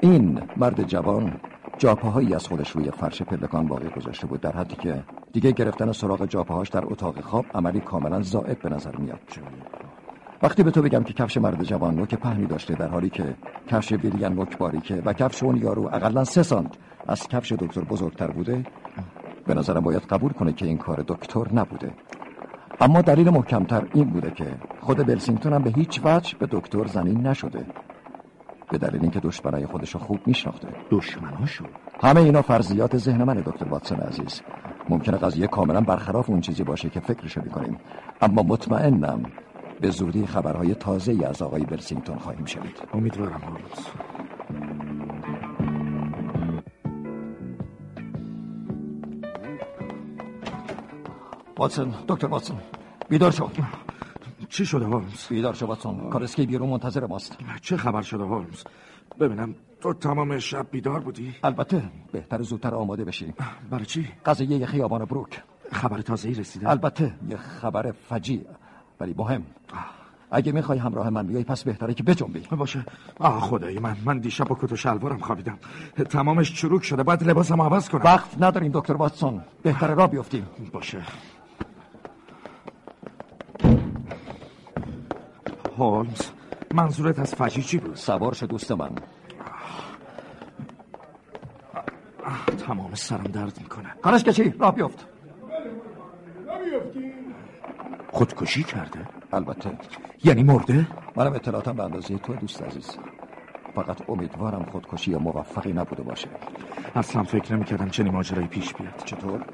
این 0.00 0.40
مرد 0.56 0.82
جوان 0.82 1.40
جاپاهایی 1.78 2.34
از 2.34 2.48
خودش 2.48 2.70
روی 2.70 2.90
فرش 2.90 3.22
پلکان 3.22 3.66
باقی 3.66 3.88
گذاشته 3.88 4.26
بود 4.26 4.40
در 4.40 4.52
حدی 4.52 4.76
که 4.76 5.04
دیگه 5.32 5.52
گرفتن 5.52 5.92
سراغ 5.92 6.26
جاپاهاش 6.26 6.68
در 6.68 6.84
اتاق 6.84 7.20
خواب 7.20 7.44
عملی 7.54 7.80
کاملا 7.80 8.22
زائد 8.22 8.58
به 8.58 8.68
نظر 8.68 8.96
میاد. 8.96 9.20
وقتی 10.42 10.62
به 10.62 10.70
تو 10.70 10.82
بگم 10.82 11.02
که 11.02 11.12
کفش 11.12 11.36
مرد 11.36 11.64
جوان 11.64 11.94
نوک 11.94 12.14
پهنی 12.14 12.46
داشته 12.46 12.74
در 12.74 12.88
حالی 12.88 13.10
که 13.10 13.34
کفش 13.66 13.92
ویلیان 13.92 14.34
نوک 14.34 14.58
باریکه 14.58 15.02
و 15.04 15.12
کفش 15.12 15.42
اون 15.42 15.56
یارو 15.56 15.86
اقلا 15.86 16.24
سه 16.24 16.42
سانت 16.42 16.74
از 17.06 17.28
کفش 17.28 17.52
دکتر 17.52 17.80
بزرگتر 17.80 18.30
بوده 18.30 18.64
به 19.46 19.54
نظرم 19.54 19.80
باید 19.80 20.02
قبول 20.02 20.32
کنه 20.32 20.52
که 20.52 20.66
این 20.66 20.78
کار 20.78 21.04
دکتر 21.08 21.44
نبوده. 21.54 21.90
اما 22.80 23.02
دلیل 23.02 23.30
محکمتر 23.30 23.86
این 23.94 24.04
بوده 24.04 24.30
که 24.30 24.54
خود 24.80 25.06
بلسینگتون 25.06 25.52
هم 25.52 25.62
به 25.62 25.70
هیچ 25.70 26.00
وجه 26.04 26.38
به 26.38 26.48
دکتر 26.50 26.86
زنین 26.86 27.26
نشده. 27.26 27.66
به 28.70 28.78
دلیل 28.78 29.02
اینکه 29.02 29.20
دشمنای 29.20 29.66
خودش 29.66 29.94
رو 29.94 30.00
خوب 30.00 30.20
میشناخته. 30.26 30.68
دشمناشو؟ 30.90 31.64
همه 32.02 32.20
اینا 32.20 32.42
فرضیات 32.42 32.96
ذهن 32.96 33.24
منه 33.24 33.40
دکتر 33.40 33.68
واتسون 33.68 33.98
عزیز. 33.98 34.40
ممکنه 34.88 35.16
قضیه 35.16 35.46
کاملا 35.46 35.80
برخلاف 35.80 36.30
اون 36.30 36.40
چیزی 36.40 36.64
باشه 36.64 36.90
که 36.90 37.00
فکرشو 37.00 37.40
می‌کنیم. 37.44 37.76
اما 38.22 38.42
مطمئنم 38.42 39.22
به 39.80 39.90
زودی 39.90 40.26
خبرهای 40.26 40.74
تازه 40.74 41.12
ای 41.12 41.24
از 41.24 41.42
آقای 41.42 41.64
برسینگتون 41.64 42.18
خواهیم 42.18 42.44
شنید. 42.44 42.82
امیدوارم 42.92 43.40
هولمز 43.40 43.86
واتسون 51.58 51.94
دکتر 52.08 52.26
واتسون 52.26 52.58
بیدار 53.08 53.30
شو. 53.30 53.50
چی 54.48 54.66
شده 54.66 54.84
هولمز؟ 54.84 55.26
بیدار 55.28 55.54
شو 55.54 55.66
واتسون. 55.66 56.10
کارسکی 56.10 56.46
بیرون 56.46 56.68
منتظر 56.68 57.06
ماست. 57.06 57.38
چه 57.62 57.76
خبر 57.76 58.02
شده 58.02 58.24
هولمز؟ 58.24 58.64
ببینم 59.20 59.54
تو 59.80 59.94
تمام 59.94 60.38
شب 60.38 60.66
بیدار 60.70 61.00
بودی؟ 61.00 61.34
البته 61.42 61.82
بهتر 62.12 62.42
زودتر 62.42 62.74
آماده 62.74 63.04
بشی. 63.04 63.34
برای 63.70 63.86
چی؟ 63.86 64.08
قضیه 64.26 64.66
خیابان 64.66 65.04
بروک. 65.04 65.42
خبر 65.72 66.00
تازه 66.00 66.28
ای 66.28 66.34
رسیده؟ 66.34 66.70
البته 66.70 67.14
یه 67.28 67.36
خبر 67.36 67.92
فجیع. 67.92 68.40
ولی 69.00 69.14
مهم 69.18 69.42
اگه 70.30 70.52
می‌خوای 70.52 70.78
همراه 70.78 71.10
من 71.10 71.26
بیای 71.26 71.44
پس 71.44 71.64
بهتره 71.64 71.94
که 71.94 72.02
بجنبی. 72.02 72.40
باشه. 72.40 72.84
آه 73.18 73.40
خدای 73.40 73.78
من. 73.78 73.96
من 74.04 74.18
دیشب 74.18 74.44
با 74.44 74.58
کت 74.60 74.72
و 74.72 74.76
شلوارم 74.76 75.18
خوابیدم. 75.18 75.58
تمامش 76.10 76.54
چروک 76.54 76.84
شده. 76.84 77.02
باید 77.02 77.22
لباسم 77.24 77.62
عوض 77.62 77.88
کنم. 77.88 78.02
وقت 78.04 78.42
نداریم 78.42 78.72
دکتر 78.74 78.92
واتسون. 78.92 79.40
بهتره 79.62 79.94
را 79.94 80.06
بیفتیم. 80.06 80.46
باشه. 80.72 81.02
هولمز 85.78 86.30
منظورت 86.74 87.18
از 87.18 87.34
فجی 87.34 87.62
چی 87.62 87.78
بود؟ 87.78 87.94
سوار 87.96 88.34
شد 88.34 88.46
دوست 88.46 88.72
من. 88.72 88.90
تمام 92.66 92.94
سرم 92.94 93.24
درد 93.24 93.58
می‌کنه. 93.60 93.94
کارش 94.02 94.24
که 94.24 94.32
چی؟ 94.32 94.54
را 94.58 94.70
بیفت. 94.70 95.06
خودکشی 98.18 98.62
کرده؟ 98.62 99.00
البته. 99.32 99.70
یعنی 100.24 100.42
مرده؟ 100.42 100.86
منم 101.16 101.32
اطلاعاتم 101.32 101.72
به 101.72 101.84
اندازه 101.84 102.18
تو 102.18 102.34
دوست 102.34 102.62
عزیز. 102.62 102.96
فقط 103.74 104.10
امیدوارم 104.10 104.66
خودکشی 104.72 105.14
موفقی 105.14 105.72
نبوده 105.72 106.02
باشه. 106.02 106.28
اصلا 106.94 107.22
فکر 107.22 107.54
نمی‌کردم 107.54 107.88
چنین 107.88 108.12
ماجرایی 108.12 108.48
پیش 108.48 108.74
بیاد. 108.74 109.02
چطور؟ 109.04 109.44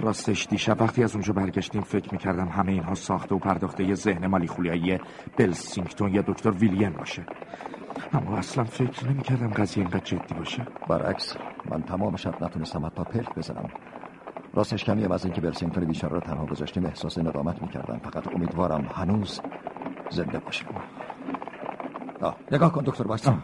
راستش 0.00 0.46
دیشب 0.46 0.82
وقتی 0.82 1.04
از 1.04 1.12
اونجا 1.14 1.32
برگشتیم 1.32 1.82
فکر 1.82 2.12
می‌کردم 2.12 2.48
همه 2.48 2.72
اینها 2.72 2.94
ساخته 2.94 3.34
و 3.34 3.38
پرداخته 3.38 3.84
یه 3.84 3.94
ذهن 3.94 4.26
مالی 4.26 4.46
خولیایی 4.46 4.98
بلسینگتون 5.36 6.14
یا 6.14 6.22
دکتر 6.22 6.50
ویلیان 6.50 6.92
باشه. 6.92 7.26
اما 8.12 8.36
اصلا 8.36 8.64
فکر 8.64 9.08
نمی‌کردم 9.08 9.48
قضیه 9.48 9.82
اینقدر 9.82 10.04
جدی 10.04 10.34
باشه. 10.34 10.66
برعکس 10.88 11.36
من 11.70 11.82
تمام 11.82 12.16
شب 12.16 12.44
نتونستم 12.44 12.86
حتی 12.86 13.04
پلک 13.04 13.34
بزنم. 13.34 13.70
راستش 14.54 14.84
کمیم 14.84 15.12
از 15.12 15.24
اینکه 15.24 15.40
برسینگتون 15.40 15.84
بیچاره 15.84 16.14
رو 16.14 16.20
تنها 16.20 16.46
گذاشتیم. 16.46 16.86
احساس 16.86 17.18
ندامت 17.18 17.62
می‌کردم. 17.62 17.98
فقط 17.98 18.34
امیدوارم 18.34 18.88
هنوز 18.94 19.40
زنده 20.10 20.38
باشه 20.38 20.64
آه. 22.20 22.36
نگاه 22.52 22.72
کن 22.72 22.82
دکتر 22.82 23.04
بایستان 23.04 23.42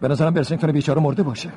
به 0.00 0.08
نظرم 0.08 0.34
برسینگتون 0.34 0.72
بیچاره 0.72 1.00
مرده 1.00 1.22
باشه. 1.22 1.50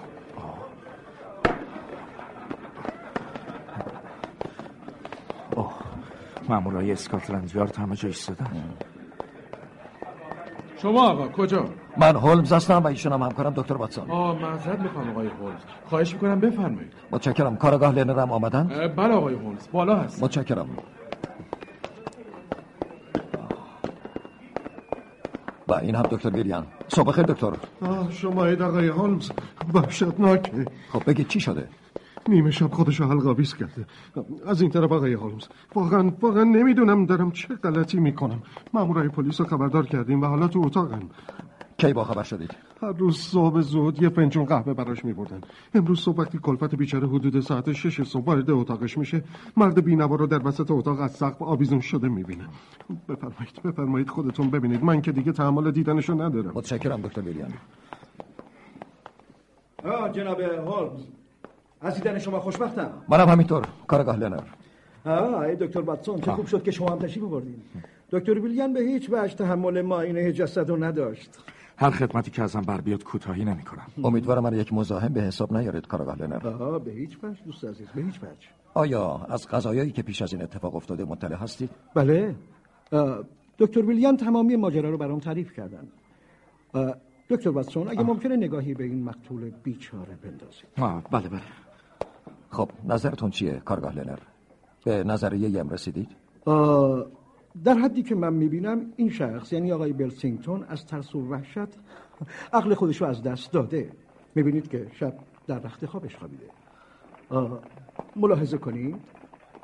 مامورای 6.50 6.92
اسکاتلند 6.92 7.52
یارد 7.56 7.76
همه 7.76 7.96
جا 7.96 8.08
ایستادن. 8.08 8.64
شما 10.82 11.10
آقا 11.10 11.28
کجا؟ 11.28 11.65
من 11.98 12.15
هولمز 12.15 12.54
هستم 12.54 12.84
و 12.84 12.88
ایشون 12.88 13.13
هم 13.13 13.22
همکارم 13.22 13.54
دکتر 13.56 13.74
واتسون. 13.74 14.12
آه 14.12 14.42
معذرت 14.42 14.80
می‌خوام 14.80 15.10
آقای 15.10 15.28
هولمز. 15.28 15.62
خواهش 15.86 16.13
می‌کنم 16.13 16.39
بفرمایید. 16.39 16.94
متشکرم. 17.12 17.56
کارگاه 17.56 17.92
لنرم 17.92 18.32
آمدن؟ 18.32 18.94
بله 18.98 19.13
آقای 19.13 19.34
هولمز 19.34 19.68
بالا 19.72 19.96
هست. 19.96 20.24
متشکرم. 20.24 20.70
و 25.68 25.74
این 25.74 25.96
هم 25.96 26.02
دکتر 26.02 26.30
ویلیان 26.30 26.65
صبح 26.88 27.12
خیر 27.12 27.26
دکتر. 27.26 27.52
آه 27.82 28.12
شما 28.12 28.46
اید 28.46 28.62
آقای 28.62 28.88
هولمز 28.88 29.32
وحشتناکه 29.74 30.65
خب 30.94 31.02
بگید 31.08 31.28
چی 31.28 31.39
شده؟ 31.39 31.68
نیمه 32.30 32.52
شب 32.52 32.72
خودشو 32.72 33.06
حلقاویز 33.06 33.56
کرده. 33.56 33.86
از 34.46 34.62
این 34.62 34.72
طرف 34.72 34.92
آقای 34.92 35.13
هولمز 35.13 35.48
واقعا 35.76 36.12
واقعا 36.22 36.44
نمی‌دونم 36.44 37.06
دارم 37.06 37.32
چه 37.32 37.56
غلطی 37.56 38.00
می‌کنم. 38.00 38.42
مامورای 38.74 39.10
پلیس 39.10 39.42
رو 39.42 39.48
خبردار 39.48 39.86
کردیم 39.86 40.22
و 40.22 40.26
حالا 40.26 40.48
تو 40.48 40.62
اتاقن 40.65 41.10
کی 41.78 41.94
با 41.94 42.04
خبر 42.04 42.24
شدید؟ 42.24 42.56
هر 42.82 42.92
روز 42.92 43.18
صبح 43.18 43.62
زود 43.62 44.02
یه 44.02 44.10
فنجون 44.10 44.46
قهوه 44.46 44.74
براش 44.74 45.06
میبردن. 45.06 45.42
امروز 45.74 46.00
صبح 46.00 46.22
وقتی 46.22 46.39
کلفت 46.44 46.76
بیچاره 46.76 47.08
حدود 47.08 47.39
ساعت 47.39 47.72
شش 47.72 48.02
صبح 48.02 48.26
وارد 48.26 48.52
اتاقش 48.52 48.98
میشه 48.98 49.24
مرد 49.58 49.84
بینوا 49.86 50.15
رو 50.15 50.28
در 50.28 50.48
وسط 50.48 50.72
اتاق 50.72 51.00
از 51.00 51.12
سقف 51.12 51.42
آویزون 51.42 51.80
شده 51.80 52.08
می‌بینه. 52.08 52.48
بفرمایید 53.10 53.62
بفرمایید 53.65 54.10
خودتون 54.10 54.50
ببینید. 54.50 54.84
من 54.84 55.02
که 55.02 55.12
دیگه 55.12 55.32
تحمل 55.32 55.72
دیدنشو 55.72 56.13
ندارم. 56.13 56.52
متشکرم 56.56 57.02
دکتر 57.02 57.22
ویلیام 57.22 57.50
آه 59.86 60.12
جناب 60.12 60.39
هولمز. 60.39 61.18
از 61.82 61.96
دیدن 61.96 62.20
شما 62.20 62.39
خوشبختم. 62.39 62.92
منم 63.10 63.30
همینطور 63.30 63.63
کارگاه 63.88 64.18
لنر 64.18 64.44
آه 65.06 65.56
دکتر 65.56 65.80
واتسون 65.82 66.22
چه 66.22 66.32
خوب 66.32 66.46
شد 66.46 66.63
که 66.63 66.72
شما 66.72 66.89
هم 66.89 67.00
تشریف 67.00 67.24
بردین 67.26 67.62
دکتر 68.12 68.39
ویلیان 68.39 68.74
به 68.74 68.80
هیچ 68.80 69.10
وجه 69.12 69.36
تحمل 69.36 69.82
معاینه 69.82 70.32
جسد 70.32 70.70
رو 70.70 70.84
نداشت. 70.84 71.39
هر 71.78 71.89
خدمتی 71.89 72.32
که 72.32 72.44
ازم 72.44 72.62
بر 72.62 72.82
بیاد 72.82 73.04
کوتاهی 73.04 73.46
نمی‌کنم. 73.46 73.86
امیدوارم 74.04 74.44
من 74.44 74.54
یک 74.54 74.74
مزاحم 74.74 75.13
به 75.13 75.22
حساب 75.22 75.58
نیارید 75.58 75.88
کارگاه 75.88 76.22
لنر 76.22 76.48
آه 76.48 76.80
به 76.80 76.92
هیچ 76.92 77.18
وجه 77.24 77.39
دوست 77.46 77.65
عزیز 77.65 77.88
به 77.96 78.02
هیچ 78.02 78.15
وجه. 78.24 78.48
آیا 78.74 79.26
از 79.30 79.48
قضایایی 79.48 79.92
که 79.92 80.02
پیش 80.02 80.22
از 80.22 80.34
این 80.34 80.42
اتفاق 80.42 80.76
افتاده 80.76 81.06
مطلع 81.06 81.36
هستید؟ 81.36 81.70
بله. 81.96 82.36
آه، 82.92 83.24
دکتر 83.60 83.82
ویلیان 83.86 84.18
تمامی 84.18 84.56
ماجرا 84.56 84.89
رو 84.89 84.98
برام 84.98 85.20
تعریف 85.20 85.54
کردن. 85.54 85.88
آه، 86.74 86.96
دکتر 87.30 87.50
واتسون 87.50 87.88
اگه 87.88 88.04
ممکنه 88.04 88.36
نگاهی 88.36 88.74
به 88.74 88.84
این 88.84 89.04
مقتول 89.04 89.52
بیچاره 89.63 90.18
بندازید. 90.24 90.65
آه 90.80 91.04
بله 91.12 91.30
بله. 91.30 91.42
خب 92.50 92.70
نظرتون 92.88 93.30
چیه 93.30 93.62
کارگاه 93.66 93.96
لنر؟ 93.96 94.20
به 94.86 95.04
نظریه 95.04 95.50
یم 95.50 95.70
رسیدید؟ 95.70 96.10
در 97.64 97.74
حدی 97.84 98.04
که 98.04 98.16
من 98.16 98.34
می‌بینم 98.34 98.94
این 98.96 99.10
شخص 99.10 99.54
یعنی 99.54 99.72
آقای 99.72 99.94
بلسینگتون 99.94 100.64
از 100.64 100.86
ترس 100.86 101.16
و 101.16 101.30
وحشت 101.30 101.68
عقل 102.54 102.74
خودش 102.74 103.02
از 103.02 103.24
دست 103.24 103.52
داده. 103.52 103.92
می‌بینید 104.36 104.68
که 104.68 104.88
شب 104.94 105.14
در 105.48 105.60
رخت 105.60 105.86
خوابش 105.86 106.16
خوابیده. 106.16 106.46
ملاحظه 108.16 108.58
کنید. 108.58 108.96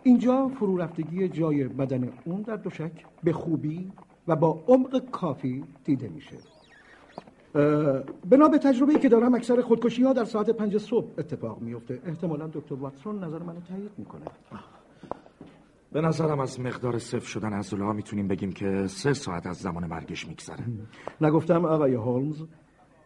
اینجا 0.03 0.47
فرو 0.47 0.77
رفتگی 0.77 1.29
جای 1.29 1.63
بدن 1.63 2.09
اون 2.25 2.41
در 2.41 2.55
دوشک 2.55 3.05
به 3.23 3.33
خوبی 3.33 3.91
و 4.27 4.35
با 4.35 4.63
عمق 4.67 5.09
کافی 5.09 5.63
دیده 5.83 6.07
میشه. 6.07 6.37
بنا 8.29 8.47
به 8.51 8.57
تجربه‌ای 8.57 8.99
که 8.99 9.09
دارم 9.09 9.35
اکثر 9.35 9.61
خودکشی 9.61 10.03
ها 10.03 10.13
در 10.13 10.25
ساعت 10.25 10.49
پنج 10.49 10.77
صبح 10.77 11.07
اتفاق 11.17 11.61
میفته 11.61 12.01
احتمالا 12.05 12.47
دکتر 12.47 12.75
واتسون 12.75 13.23
نظر 13.23 13.39
منو 13.39 13.59
تایید 13.61 13.91
می‌کنه. 13.97 14.25
به 15.91 16.01
نظرم 16.01 16.39
از 16.39 16.59
مقدار 16.59 16.99
صفر 16.99 17.25
شدن 17.25 17.53
عضله 17.53 17.83
ها 17.85 17.93
می‌تونیم 17.93 18.27
بگیم 18.27 18.51
که 18.51 18.87
سه 18.87 19.13
ساعت 19.13 19.47
از 19.47 19.57
زمان 19.57 19.85
مرگش 19.85 20.27
میگذره. 20.27 20.63
نگفتم 21.21 21.65
آقای 21.65 21.93
هولمز 21.93 22.41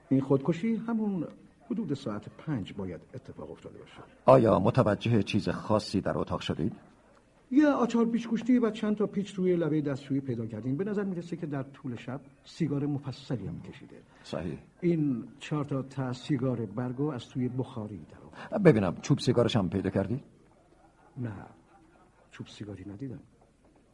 این 0.09 0.21
خودکشی 0.21 0.75
همون 0.75 1.27
حدود 1.71 1.93
ساعت 1.93 2.25
پنج 2.38 2.73
باید 2.73 3.01
اتفاق 3.13 3.51
افتاده 3.51 3.79
باشه. 3.79 3.93
آیا 4.25 4.59
متوجه 4.59 5.23
چیز 5.23 5.49
خاصی 5.49 6.01
در 6.01 6.17
اتاق 6.17 6.39
شدید؟ 6.39 6.73
یه 7.51 7.67
آچار 7.67 8.05
پیچ 8.05 8.27
گوشتی 8.27 8.59
و 8.59 8.71
چند 8.71 8.95
تا 8.95 9.07
پیچ 9.07 9.33
روی 9.33 9.55
لبه 9.55 9.81
دستشویی 9.81 10.21
پیدا 10.21 10.45
کردیم. 10.45 10.77
به 10.77 10.83
نظر 10.83 11.03
می‌رسه 11.03 11.35
که 11.38 11.45
در 11.45 11.63
طول 11.63 11.95
شب 11.95 12.21
سیگار 12.43 12.85
مفصلی 12.85 13.47
هم 13.47 13.62
کشیده. 13.62 13.95
صحیح. 14.23 14.57
این 14.81 15.27
چهار 15.39 15.65
تا 15.65 15.81
ته 15.81 16.13
سیگار 16.13 16.65
برگو 16.65 17.12
از 17.12 17.29
توی 17.29 17.49
بخاری 17.49 18.05
در. 18.51 18.57
ببینم 18.57 18.95
چوب 19.01 19.19
سیگارش 19.19 19.55
هم 19.55 19.69
پیدا 19.69 19.89
کردید 19.89 20.23
نه 21.17 21.33
چوب 22.31 22.47
سیگاری 22.47 22.89
ندیدم. 22.89 23.19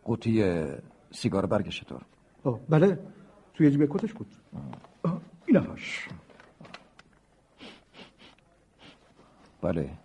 قوطی 0.04 0.66
سیگار 1.12 1.46
برگش 1.46 1.82
چطور؟ 1.82 2.02
بله 2.70 3.00
توی 3.54 3.72
جیب 3.72 3.86
کتش 3.90 4.14
بود. 4.14 4.28
آه، 5.04 5.22
اینهاش 5.46 6.08
بله. 9.62 10.05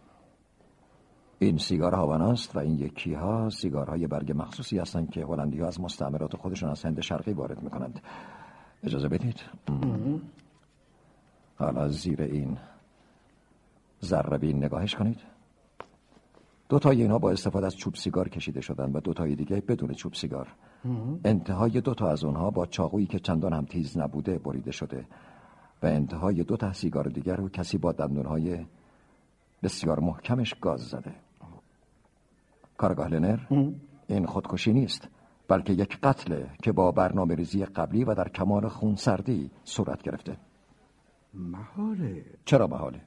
این 1.42 1.58
سیگار 1.58 1.94
هاواناست 1.94 2.56
و 2.56 2.58
این 2.58 2.78
یکی 2.78 3.14
ها 3.14 3.50
سیگارهای 3.50 4.06
برگ 4.06 4.32
مخصوصی 4.36 4.78
هستند 4.78 5.10
که 5.10 5.24
هلندی 5.24 5.60
ها 5.60 5.66
از 5.66 5.80
مستعمرات 5.80 6.36
خودشون 6.36 6.70
از 6.70 6.84
هند 6.84 7.00
شرقی 7.00 7.32
وارد 7.32 7.62
می‌کنند. 7.62 8.00
اجازه 8.82 9.08
بدید؟ 9.08 9.40
حالا 11.58 11.88
زیر 11.88 12.22
این 12.22 12.58
ذربین 14.04 14.64
نگاهش 14.64 14.94
کنید. 14.94 15.18
دو 16.68 16.78
تای 16.78 17.02
اینا 17.02 17.18
با 17.18 17.30
استفاده 17.30 17.66
از 17.66 17.76
چوب 17.76 17.94
سیگار 17.94 18.28
کشیده 18.28 18.60
شدن 18.60 18.92
و 18.92 19.00
دو 19.00 19.12
تای 19.12 19.34
دیگه 19.34 19.60
بدون 19.60 19.92
چوب 19.92 20.14
سیگار. 20.14 20.48
انتهای 21.24 21.80
دو 21.80 21.94
تا 21.94 22.08
از 22.08 22.24
اونها 22.24 22.50
با 22.50 22.66
چاقویی 22.66 23.06
که 23.06 23.18
چندان 23.18 23.52
هم 23.52 23.64
تیز 23.64 23.98
نبوده 23.98 24.38
بریده 24.38 24.72
شده 24.72 25.06
و 25.82 25.86
انتهای 25.86 26.42
دو 26.42 26.56
تا 26.56 26.72
سیگار 26.72 27.08
دیگر 27.08 27.36
رو 27.36 27.48
کسی 27.48 27.78
با 27.78 27.92
دندونهای 27.92 28.66
بسیار 29.62 30.00
محکمش 30.00 30.54
گاز 30.54 30.80
زده. 30.80 31.14
کارگاه 32.80 33.08
لنر 33.08 33.38
این 34.08 34.26
خودکشی 34.26 34.72
نیست 34.72 35.08
بلکه 35.48 35.72
یک 35.72 35.98
قتله 36.02 36.50
که 36.62 36.72
با 36.72 36.92
برنامه 36.92 37.34
ریزی 37.34 37.64
قبلی 37.64 38.04
و 38.04 38.14
در 38.14 38.28
کمال 38.28 38.68
خونسردی 38.68 39.50
صورت 39.64 40.02
گرفته. 40.02 40.36
محاله. 41.34 42.24
چرا 42.44 42.66
محاله؟ 42.66 43.00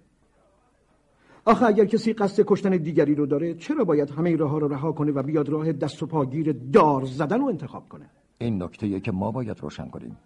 آخه 1.46 1.66
اگر 1.66 1.86
کسی 1.86 2.14
قصد 2.14 2.44
کشتن 2.48 2.70
دیگری 2.70 3.16
رو 3.16 3.26
داره 3.26 3.54
چرا 3.54 3.84
باید 3.84 4.10
همه 4.10 4.36
راه 4.36 4.50
ها 4.50 4.58
رو 4.58 4.68
رها 4.68 4.92
کنه 4.92 5.12
و 5.12 5.24
بیاد 5.24 5.50
راه 5.50 5.72
دست 5.72 6.04
و 6.04 6.06
پاگیر 6.06 6.56
دار 6.74 7.06
زدن 7.06 7.40
رو 7.40 7.46
انتخاب 7.46 7.90
کنه؟ 7.90 8.10
این 8.38 8.64
نکته 8.64 9.00
که 9.00 9.12
ما 9.12 9.32
باید 9.32 9.60
روشن 9.60 9.90
کنیم. 9.90 10.18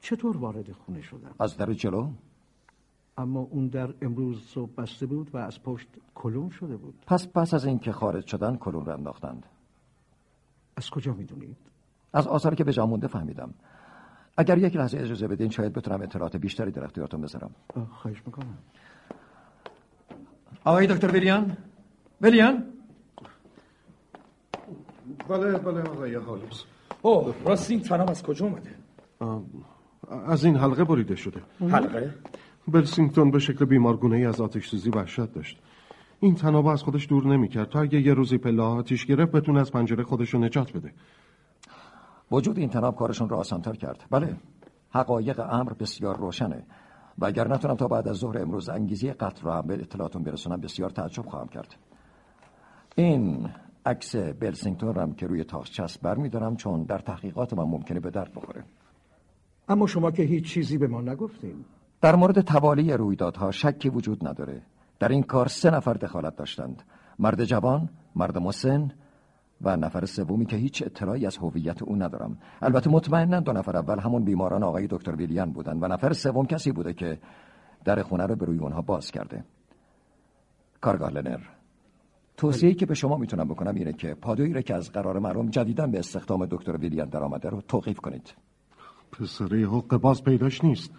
چطور 0.00 0.36
وارد 0.36 0.72
خونه 0.72 1.02
شدن 1.02 1.30
از 1.40 1.56
در 1.56 1.72
جلو؟ 1.72 2.08
اما 3.18 3.40
اون 3.40 3.68
در 3.68 3.94
امروز 4.02 4.44
صبح 4.44 4.70
بسته 4.78 5.06
بود 5.06 5.30
و 5.34 5.36
از 5.36 5.62
پشت 5.62 5.88
کلون 6.14 6.50
شده 6.50 6.76
بود. 6.76 6.94
پس 7.06 7.26
پس 7.26 7.54
از 7.54 7.66
اینکه 7.66 7.92
خارج 7.92 8.26
شدن 8.26 8.56
کلون 8.56 8.84
رو 8.84 8.92
انداختند. 8.92 9.46
از 10.76 10.90
کجا 10.90 11.12
می‌دونید؟ 11.12 11.56
از 12.12 12.26
آثاری 12.26 12.56
که 12.56 12.64
به 12.64 12.72
جا 12.72 12.86
مونده 12.86 13.06
فهمیدم. 13.06 13.54
اگر 14.36 14.58
یک 14.58 14.76
لحظه 14.76 14.98
اجازه 14.98 15.28
بدین 15.28 15.50
شاید 15.50 15.72
بتونم 15.72 16.02
اطلاعات 16.02 16.36
بیشتری 16.36 16.70
در 16.70 16.84
اختیارتون 16.84 17.20
بذارم. 17.20 17.50
خواهش 17.90 18.22
می‌کنم. 18.26 18.58
آقای 20.64 20.86
دکتر 20.86 21.10
ویلیان؟ 21.10 21.56
ویلیان؟ 22.20 22.64
بله 25.28 25.58
بله 25.58 25.82
آقای 25.82 26.14
هولمز 26.14 26.62
اوه 27.02 27.34
راست 27.44 27.70
این 27.70 27.80
تناب 27.80 28.10
از 28.10 28.22
کجا 28.22 28.46
اومده؟ 28.46 28.70
از 30.26 30.44
این 30.44 30.56
حلقه 30.56 30.84
بریده 30.84 31.16
شده. 31.16 31.42
حلقه؟ 31.60 32.14
بلسینگتون 32.68 33.30
به 33.30 33.38
شکل 33.38 33.64
بیمارگونه 33.64 34.16
ای 34.16 34.24
از 34.24 34.40
آتش 34.40 34.68
سوزی 34.68 34.90
وحشت 34.90 35.32
داشت. 35.32 35.58
این 36.20 36.34
تنابه 36.34 36.70
از 36.70 36.82
خودش 36.82 37.08
دور 37.08 37.26
نمی‌کرد 37.26 37.68
تا 37.68 37.80
اگه 37.80 38.00
یه 38.00 38.14
روزی 38.14 38.38
پله 38.38 38.62
آتیش 38.62 39.06
گرفت 39.06 39.32
بتونه 39.32 39.60
از 39.60 39.72
پنجره 39.72 40.04
خودش 40.04 40.30
رو 40.30 40.40
نجات 40.40 40.72
بده. 40.72 40.92
وجود 42.32 42.58
این 42.58 42.68
تناب 42.68 42.96
کارشون 42.96 43.28
رو 43.28 43.36
آسانتر 43.36 43.72
کرد. 43.72 44.04
بله 44.10 44.36
حقایق 44.90 45.40
امر 45.40 45.72
بسیار 45.72 46.16
روشنه. 46.16 46.66
و 47.18 47.24
اگر 47.24 47.48
نتونم 47.48 47.74
تا 47.74 47.88
بعد 47.88 48.08
از 48.08 48.16
ظهر 48.16 48.38
امروز 48.38 48.68
انگیزی 48.68 49.12
قتل 49.12 49.42
رو 49.42 49.52
هم 49.52 49.66
به 49.66 49.74
اطلاعاتون 49.74 50.22
برسونم 50.22 50.60
بسیار 50.60 50.90
تعجب 50.90 51.26
خواهم 51.26 51.48
کرد. 51.48 51.76
این 52.96 53.48
عکس 53.86 54.16
بلسینگتون 54.16 54.94
رو 54.94 55.00
هم 55.00 55.14
که 55.14 55.26
روی 55.26 55.44
تاخت 55.44 55.72
چسب 55.72 56.02
برمیدارم 56.02 56.56
چون 56.56 56.82
در 56.82 56.98
تحقیقات 56.98 57.54
من 57.54 57.64
ممکنه 57.64 58.00
به 58.00 58.10
درد 58.10 58.32
بخوره. 58.34 58.64
اما 59.68 59.86
شما 59.86 60.10
که 60.10 60.22
هیچ 60.22 60.44
چیزی 60.44 60.78
به 60.78 60.86
ما 60.86 61.00
نگفتین. 61.00 61.64
در 62.06 62.16
مورد 62.16 62.40
توالی 62.40 62.92
رویدادها 62.92 63.50
شکی 63.50 63.88
وجود 63.88 64.28
نداره. 64.28 64.62
در 64.98 65.08
این 65.08 65.22
کار 65.22 65.48
سه 65.48 65.70
نفر 65.70 65.92
دخالت 65.92 66.36
داشتند. 66.36 66.82
مرد 67.18 67.44
جوان 67.44 67.88
مرد 68.16 68.38
مسن 68.38 68.90
و 69.60 69.76
نفر 69.76 70.04
سومی 70.04 70.46
که 70.46 70.56
هیچ 70.56 70.82
اطلاعی 70.86 71.26
از 71.26 71.36
هویت 71.36 71.82
او 71.82 71.96
ندارم. 71.96 72.38
البته 72.62 72.90
مطمئنا 72.90 73.40
دو 73.40 73.52
نفر 73.52 73.76
اول 73.76 73.98
همون 73.98 74.24
بیماران 74.24 74.62
آقای 74.62 74.86
دکتر 74.90 75.14
ویلیان 75.14 75.52
بودند 75.52 75.82
و 75.82 75.86
نفر 75.86 76.12
سوم 76.12 76.46
کسی 76.46 76.72
بوده 76.72 76.92
که 76.92 77.18
در 77.84 78.02
خونه 78.02 78.26
رو 78.26 78.36
به 78.36 78.46
روی 78.46 78.58
اونها 78.58 78.82
باز 78.82 79.10
کرده. 79.10 79.44
کارگاه 80.80 81.10
لنر. 81.10 81.40
توصیه‌ای 82.36 82.74
که 82.74 82.86
به 82.86 82.94
شما 82.94 83.16
می‌تونم 83.16 83.48
بکنم 83.48 83.74
اینه 83.74 83.92
که 83.92 84.14
پادویی 84.14 84.52
را 84.52 84.60
که 84.60 84.74
از 84.74 84.92
قرار 84.92 85.18
معلوم 85.18 85.50
جدیداً 85.50 85.86
به 85.86 85.98
استخدام 85.98 86.46
دکتر 86.46 86.76
ویلیان 86.76 87.08
در 87.08 87.22
آمده 87.22 87.48
رو 87.48 87.60
توقیف 87.60 88.00
کنید. 88.00 88.34
پسره 89.12 89.68
حق 89.68 89.96
باز 89.96 90.24
پیداش 90.24 90.64
نیست. 90.64 90.92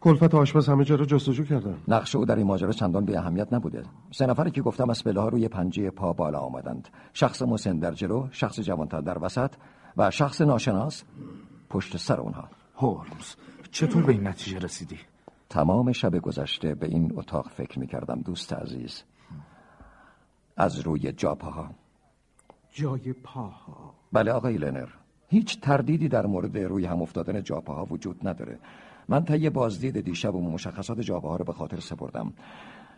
کلفت 0.00 0.34
آشپز 0.34 0.68
همه 0.68 0.84
جا 0.84 0.94
رو 0.94 1.04
جستجو 1.04 1.44
کردن. 1.44 1.78
نقش 1.88 2.16
او 2.16 2.24
در 2.24 2.36
این 2.36 2.46
ماجرا 2.46 2.72
چندان 2.72 3.04
به 3.04 3.18
اهمیت 3.18 3.52
نبوده. 3.52 3.82
سه 4.10 4.26
نفری 4.26 4.50
که 4.50 4.62
گفتم 4.62 4.90
از 4.90 5.04
پله 5.04 5.20
ها 5.20 5.28
روی 5.28 5.48
پنجه 5.48 5.90
پا 5.90 6.12
بالا 6.12 6.38
آمدند. 6.38 6.88
شخص 7.12 7.42
مسن 7.42 7.78
در 7.78 7.92
جلو 7.92 8.28
شخص 8.30 8.60
جوانتر 8.60 9.00
در 9.00 9.24
وسط 9.24 9.54
و 9.96 10.10
شخص 10.10 10.40
ناشناس 10.40 11.04
پشت 11.70 11.96
سر 11.96 12.20
اونها. 12.20 12.48
هولمز 12.76 13.34
چطور 13.70 14.02
به 14.02 14.12
این 14.12 14.26
نتیجه 14.26 14.58
رسیدی؟ 14.58 14.98
تمام 15.48 15.92
شب 15.92 16.18
گذشته 16.18 16.74
به 16.74 16.86
این 16.86 17.12
اتاق 17.16 17.48
فکر 17.48 17.78
می 17.78 17.86
کردم 17.86 18.20
دوست 18.20 18.52
عزیز. 18.52 19.02
از 20.56 20.80
روی 20.80 21.12
جاپاها. 21.12 21.70
جای 22.72 23.12
پاها. 23.12 23.94
بله 24.12 24.32
آقای 24.32 24.56
لنر. 24.56 24.88
هیچ 25.28 25.60
تردیدی 25.60 26.08
در 26.08 26.26
مورد 26.26 26.58
روی 26.58 26.86
هم 26.86 27.02
افتادن 27.02 27.42
جاپاها 27.42 27.84
وجود 27.84 28.28
نداره. 28.28 28.58
من 29.08 29.24
طی 29.24 29.50
بازدید 29.50 30.00
دیشب 30.00 30.34
و 30.34 30.50
مشخصات 30.50 31.00
جاپاها 31.00 31.36
رو 31.36 31.44
به 31.44 31.52
خاطر 31.52 31.80
سپردم. 31.80 32.32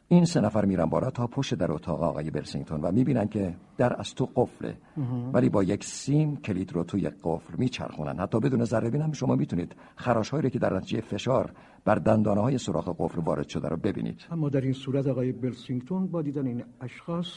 این 0.09 0.25
سه 0.25 0.40
نفر 0.40 0.64
میرن 0.64 0.85
بالا 0.85 1.11
تا 1.11 1.27
پشت 1.27 1.55
در 1.55 1.73
اتاق 1.73 2.03
آقای 2.03 2.31
برسینگتون 2.31 2.81
و 2.81 2.92
می‌بینن 2.92 3.29
که 3.29 3.55
در 3.77 4.01
از 4.01 4.14
تو 4.14 4.29
قفله. 4.35 4.77
ولی 5.33 5.49
با 5.49 5.62
یک 5.62 5.85
سیم 5.85 6.37
کلید 6.37 6.73
رو 6.73 6.85
توی 6.85 7.11
قفل 7.23 7.55
میچرخونن. 7.59 8.18
حتی 8.18 8.40
بدون 8.40 8.64
ذره 8.64 8.90
بینم 8.90 9.12
شما 9.12 9.37
می‌تونید 9.37 9.77
خراش 9.97 10.31
هایی 10.31 10.51
که 10.51 10.59
در 10.59 10.77
نتیجه 10.77 11.01
فشار 11.01 11.53
بر 11.85 11.94
دندانه 11.94 12.40
های 12.40 12.59
سوراخ 12.59 12.88
قفل 12.99 13.21
وارد 13.21 13.49
شده 13.49 13.68
رو 13.68 13.77
ببینید. 13.77 14.21
اما 14.31 14.49
در 14.49 14.61
این 14.61 14.73
صورت 14.73 15.07
آقای 15.07 15.33
برسینگتون 15.33 16.07
با 16.07 16.23
دیدن 16.23 16.47
این 16.47 16.64
اشخاص 16.81 17.29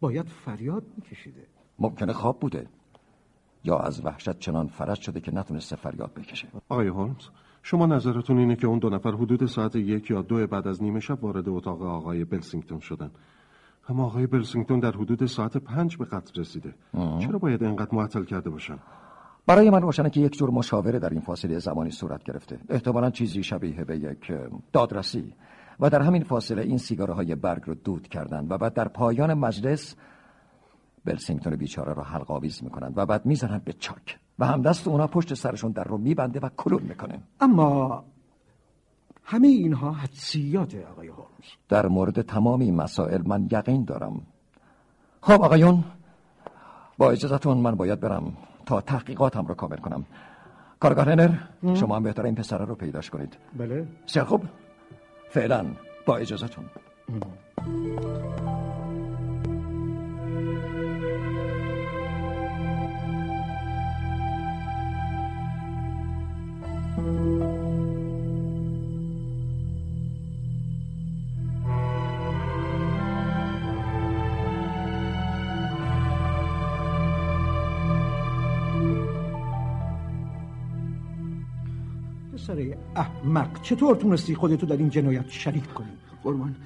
باید 0.00 0.28
فریاد 0.28 0.82
میکشیده. 0.96 1.46
ممکنه 1.78 2.12
خواب 2.12 2.40
بوده 2.40 2.66
یا 3.64 3.78
از 3.78 4.04
وحشت 4.04 4.38
چنان 4.38 4.66
فرج 4.66 5.00
شده 5.00 5.20
که 5.20 5.34
نتونسته 5.34 5.76
فریاد 5.76 6.14
بکشه. 6.14 6.48
آقای 6.68 6.88
هولمز 6.88 7.28
شما 7.62 7.86
نظرتون 7.86 8.38
اینه 8.38 8.56
که 8.56 8.66
اون 8.66 8.78
دو 8.78 8.90
نفر 8.90 9.10
حدود 9.10 9.46
ساعت 9.46 9.76
یک 9.76 10.10
یا 10.10 10.22
دو 10.22 10.46
بعد 10.46 10.68
از 10.68 10.82
نیمه 10.82 11.00
شب 11.00 11.24
وارد 11.24 11.48
اتاق 11.48 11.82
آقای 11.82 12.24
بلسینگتون 12.24 12.80
شدن. 12.80 13.10
اما 13.88 14.04
آقای 14.04 14.26
بلسینگتون 14.26 14.80
در 14.80 14.92
حدود 14.92 15.26
ساعت 15.26 15.56
پنج 15.56 15.96
به 15.96 16.04
قتل 16.04 16.40
رسیده. 16.40 16.74
چرا 16.92 17.38
باید 17.38 17.64
انقدر 17.64 17.94
معطل 17.94 18.24
کرده 18.24 18.50
باشن؟ 18.50 18.78
برای 19.46 19.70
من 19.70 19.82
روشنه 19.82 20.10
که 20.10 20.20
یک 20.20 20.32
جور 20.38 20.50
مشاوره 20.50 20.98
در 20.98 21.10
این 21.10 21.20
فاصله 21.20 21.58
زمانی 21.58 21.90
صورت 21.90 22.22
گرفته. 22.24 22.58
احتمالا 22.68 23.10
چیزی 23.10 23.42
شبیه 23.42 23.84
به 23.84 23.98
یک 23.98 24.32
دادرسی. 24.72 25.34
و 25.80 25.90
در 25.90 26.02
همین 26.02 26.22
فاصله 26.24 26.62
این 26.62 26.78
سیگاره 26.78 27.14
های 27.14 27.34
برگ 27.34 27.62
رو 27.66 27.74
دود 27.74 28.08
کردند 28.08 28.50
و 28.50 28.58
بعد 28.58 28.74
در 28.74 28.88
پایان 28.88 29.34
مجلس 29.34 29.96
بلسینگتون 31.04 31.56
بیچاره 31.56 31.92
رو 31.92 32.02
حلق 32.02 32.30
آویز 32.30 32.64
می‌کنند 32.64 32.92
و 32.96 33.06
بعد 33.06 33.26
می‌زنن 33.26 33.62
به 33.64 33.72
چاک. 33.72 34.18
و 34.42 34.44
همدست 34.44 34.88
اونا 34.88 35.06
پشت 35.06 35.34
سرشون 35.34 35.72
در 35.72 35.84
رو 35.84 35.98
میبنده 35.98 36.40
و 36.40 36.48
کلون 36.56 36.82
می‌کنه. 36.82 37.18
اما 37.40 38.04
همه 39.24 39.48
اینها 39.48 39.92
حدسیاته 39.92 40.86
آقای 40.86 41.08
هولمز. 41.08 41.48
در 41.68 41.86
مورد 41.86 42.22
تمام 42.22 42.60
این 42.60 42.76
مسائل 42.76 43.22
من 43.26 43.48
یقین 43.52 43.84
دارم. 43.84 44.20
خب 45.20 45.42
آقایون 45.42 45.84
با 46.98 47.10
اجازتون 47.10 47.58
من 47.58 47.74
باید 47.74 48.00
برم 48.00 48.36
تا 48.66 48.80
تحقیقاتم 48.80 49.46
رو 49.46 49.54
کامل 49.54 49.76
کنم. 49.76 50.04
کارگاه 50.80 51.04
هنر 51.04 51.38
شما 51.74 51.96
هم 51.96 52.02
بهتر 52.02 52.22
این 52.22 52.34
پسره 52.34 52.64
رو 52.64 52.74
پیداش 52.74 53.10
کنید. 53.10 53.36
بله. 53.58 53.86
بسیار 54.06 54.24
خوب 54.24 54.42
فعلا 55.28 55.66
با 56.06 56.16
اجازتون. 56.16 56.64
احمق 82.96 83.62
چطور 83.62 83.96
تونستی 83.96 84.34
خودتو 84.34 84.66
در 84.66 84.76
این 84.76 84.90
جنایت 84.90 85.28
شریک 85.28 85.74
کنی؟ 85.74 85.88
قربان 86.24 86.56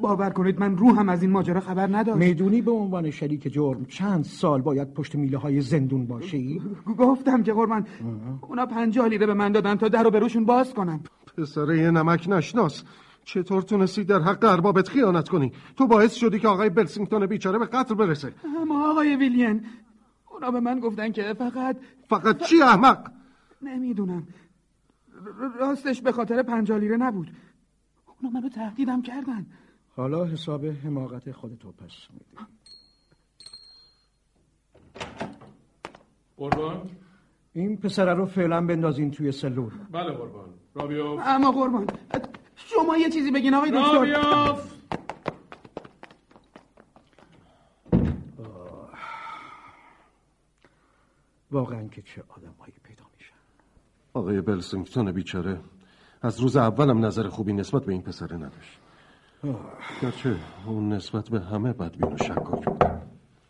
باور 0.00 0.30
کنید 0.30 0.60
من 0.60 0.76
روحم 0.76 1.08
از 1.08 1.22
این 1.22 1.30
ماجرا 1.30 1.60
خبر 1.60 1.96
نداشت. 1.96 2.18
می‌دونی 2.18 2.62
به 2.62 2.70
عنوان 2.70 3.10
شریک 3.10 3.52
جرم 3.52 3.84
چند 3.84 4.24
سال 4.24 4.62
باید 4.62 4.94
پشت 4.94 5.14
میله 5.14 5.38
های 5.38 5.60
زندون 5.60 6.06
باشی؟ 6.06 6.62
گفتم 6.98 7.42
که 7.42 7.52
قربان 7.52 7.86
اونا 8.40 8.66
پنجاه 8.66 9.08
لیره 9.08 9.26
به 9.26 9.34
من 9.34 9.52
دادن 9.52 9.74
تا 9.74 9.88
در 9.88 10.02
رو 10.02 10.10
بروشون 10.10 10.44
باز 10.44 10.74
کنم. 10.74 11.00
پسر 11.38 11.74
یه 11.74 11.90
نمک 11.90 12.28
نشناس. 12.28 12.84
چطور 13.24 13.62
تونستی 13.62 14.04
در 14.04 14.20
حق 14.20 14.44
اربابت 14.44 14.88
خیانت 14.88 15.28
کنی؟ 15.28 15.52
تو 15.76 15.86
باعث 15.86 16.14
شدی 16.14 16.38
که 16.38 16.48
آقای 16.48 16.70
بلسینگتون 16.70 17.26
بیچاره 17.26 17.58
به 17.58 17.66
قتل 17.66 17.94
برسه. 17.94 18.32
اما 18.60 18.90
آقای 18.90 19.16
ویلین 19.16 19.60
اونا 20.32 20.50
به 20.50 20.60
من 20.60 20.80
گفتن 20.80 21.12
که 21.12 21.34
فقط 21.38 21.76
فقط 22.08 22.42
چی 22.42 22.62
احمق؟ 22.62 23.10
نمی‌دونم. 23.62 24.26
راستش 25.60 26.02
به 26.02 26.12
خاطر 26.12 26.42
پنجاه 26.42 26.78
لیره 26.78 26.96
نبود. 26.96 27.30
اونا 28.06 28.40
منو 28.40 28.48
تهدیدم 28.48 29.02
کردن. 29.02 29.46
حالا 29.96 30.24
حساب 30.24 30.66
حماقت 30.66 31.32
خودتو 31.32 31.72
پس 31.72 32.08
میدی. 32.10 32.46
قربان. 36.36 36.90
این 37.52 37.76
پسره 37.76 38.14
رو 38.14 38.26
فعلا 38.26 38.66
بندازین 38.66 39.10
توی 39.10 39.32
سلول. 39.32 39.72
بله 39.90 40.12
قربان. 40.12 40.54
رابیوف 40.74 41.20
اما 41.24 41.52
قربان 41.52 41.86
شما 42.56 42.96
یه 42.96 43.10
چیزی 43.10 43.30
بگین 43.30 43.54
آقای 43.54 43.70
دکتر. 43.70 43.92
رابیوف 43.92 44.74
واقعا 51.50 51.88
که 51.88 52.02
چه 52.02 52.24
آدمهایی 52.28 52.74
پیدا 52.82 53.03
آقای 54.14 54.40
بلسینگتون 54.40 55.12
بیچاره. 55.12 55.60
از 56.22 56.40
روز 56.40 56.56
اولم 56.56 57.04
نظر 57.04 57.28
خوبی 57.28 57.52
نسبت 57.52 57.84
به 57.84 57.92
این 57.92 58.02
پسره 58.02 58.36
نداشت. 58.36 58.80
گرچه 60.02 60.36
اون 60.66 60.92
نسبت 60.92 61.28
به 61.28 61.40
همه 61.40 61.72
بدبین 61.72 62.12
و 62.12 62.16
شکاک 62.16 62.64
بود. 62.64 62.84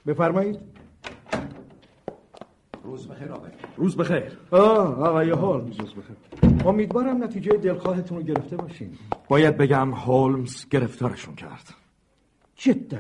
بفرمایید. 0.07 0.59
روز 2.85 3.09
بخیر 3.09 3.33
آقای. 3.33 3.50
روز 3.77 3.96
بخیر. 3.96 4.38
آه 4.50 5.09
آقای 5.09 5.31
هولمز. 5.31 5.81
روز 5.81 5.94
بخیر. 5.94 6.16
امیدوارم 6.66 7.24
نتیجه 7.24 7.53
دلخواهتون 7.53 8.18
رو 8.18 8.24
گرفته 8.24 8.57
باشین. 8.57 8.90
باید 9.29 9.57
بگم 9.57 9.90
هولمز 9.94 10.68
گرفتارشون 10.68 11.35
کرد. 11.35 11.74
جدا. 12.57 12.98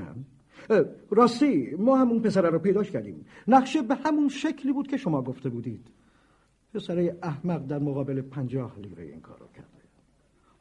راستی 1.10 1.74
ما 1.78 1.96
همون 1.96 2.20
پسره 2.20 2.50
رو 2.50 2.58
پیداش 2.58 2.90
کردیم. 2.90 3.26
نقشه 3.48 3.82
به 3.82 3.94
همون 3.94 4.28
شکلی 4.28 4.72
بود 4.72 4.86
که 4.86 4.96
شما 4.96 5.22
گفته 5.22 5.48
بودید. 5.48 5.86
پسره 6.74 7.18
احمق 7.22 7.66
در 7.66 7.78
مقابل 7.78 8.20
پنجاه 8.20 8.78
لیره 8.78 9.04
این 9.04 9.20
کار 9.20 9.38
رو 9.38 9.46
کرده. 9.54 9.68